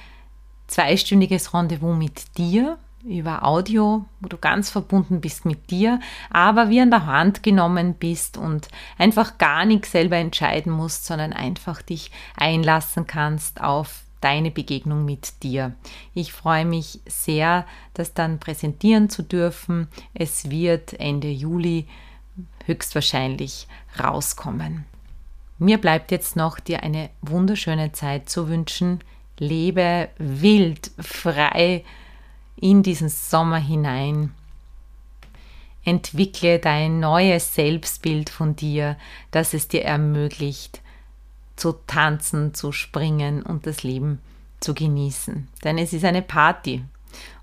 zweistündiges 0.67 1.53
Rendezvous 1.53 1.95
mit 1.95 2.38
dir 2.38 2.77
über 3.03 3.43
Audio, 3.45 4.05
wo 4.19 4.27
du 4.27 4.38
ganz 4.38 4.71
verbunden 4.71 5.21
bist 5.21 5.45
mit 5.45 5.69
dir, 5.69 5.99
aber 6.31 6.69
wie 6.69 6.81
an 6.81 6.89
der 6.89 7.05
Hand 7.05 7.43
genommen 7.43 7.93
bist 7.93 8.38
und 8.38 8.67
einfach 8.97 9.38
gar 9.38 9.65
nichts 9.65 9.91
selber 9.91 10.15
entscheiden 10.15 10.71
musst, 10.71 11.05
sondern 11.05 11.31
einfach 11.31 11.84
dich 11.84 12.12
einlassen 12.36 13.05
kannst 13.05 13.62
auf 13.62 14.04
deine 14.25 14.49
Begegnung 14.49 15.05
mit 15.05 15.43
dir. 15.43 15.75
Ich 16.15 16.33
freue 16.33 16.65
mich 16.65 16.99
sehr, 17.05 17.67
das 17.93 18.15
dann 18.15 18.39
präsentieren 18.39 19.07
zu 19.07 19.21
dürfen. 19.21 19.88
Es 20.15 20.49
wird 20.49 20.93
Ende 20.99 21.29
Juli 21.29 21.85
höchstwahrscheinlich 22.65 23.67
rauskommen. 24.03 24.85
Mir 25.59 25.77
bleibt 25.77 26.09
jetzt 26.09 26.35
noch 26.35 26.59
dir 26.59 26.81
eine 26.81 27.11
wunderschöne 27.21 27.91
Zeit 27.91 28.27
zu 28.27 28.49
wünschen. 28.49 28.99
Lebe 29.38 30.09
wild, 30.17 30.89
frei, 30.97 31.85
in 32.55 32.81
diesen 32.81 33.09
Sommer 33.09 33.59
hinein. 33.59 34.33
Entwickle 35.83 36.57
dein 36.57 36.99
neues 36.99 37.53
Selbstbild 37.53 38.31
von 38.31 38.55
dir, 38.55 38.97
das 39.29 39.53
es 39.53 39.67
dir 39.67 39.85
ermöglicht, 39.85 40.81
zu 41.55 41.73
tanzen, 41.87 42.53
zu 42.53 42.71
springen 42.71 43.41
und 43.41 43.65
das 43.65 43.83
Leben 43.83 44.19
zu 44.59 44.73
genießen. 44.73 45.47
Denn 45.63 45.77
es 45.77 45.93
ist 45.93 46.05
eine 46.05 46.21
Party 46.21 46.83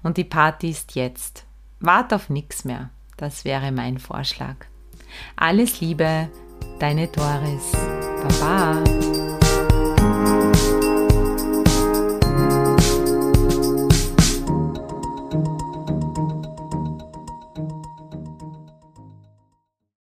und 0.03 0.17
die 0.17 0.25
Party 0.25 0.71
ist 0.71 0.95
jetzt. 0.95 1.45
Wart 1.81 2.13
auf 2.13 2.31
nichts 2.31 2.65
mehr. 2.65 2.91
Das 3.17 3.45
wäre 3.45 3.73
mein 3.73 3.99
Vorschlag. 3.99 4.57
Alles 5.37 5.81
Liebe, 5.81 6.29
deine 6.79 7.09
Doris. 7.09 7.73
Baba. 8.23 9.42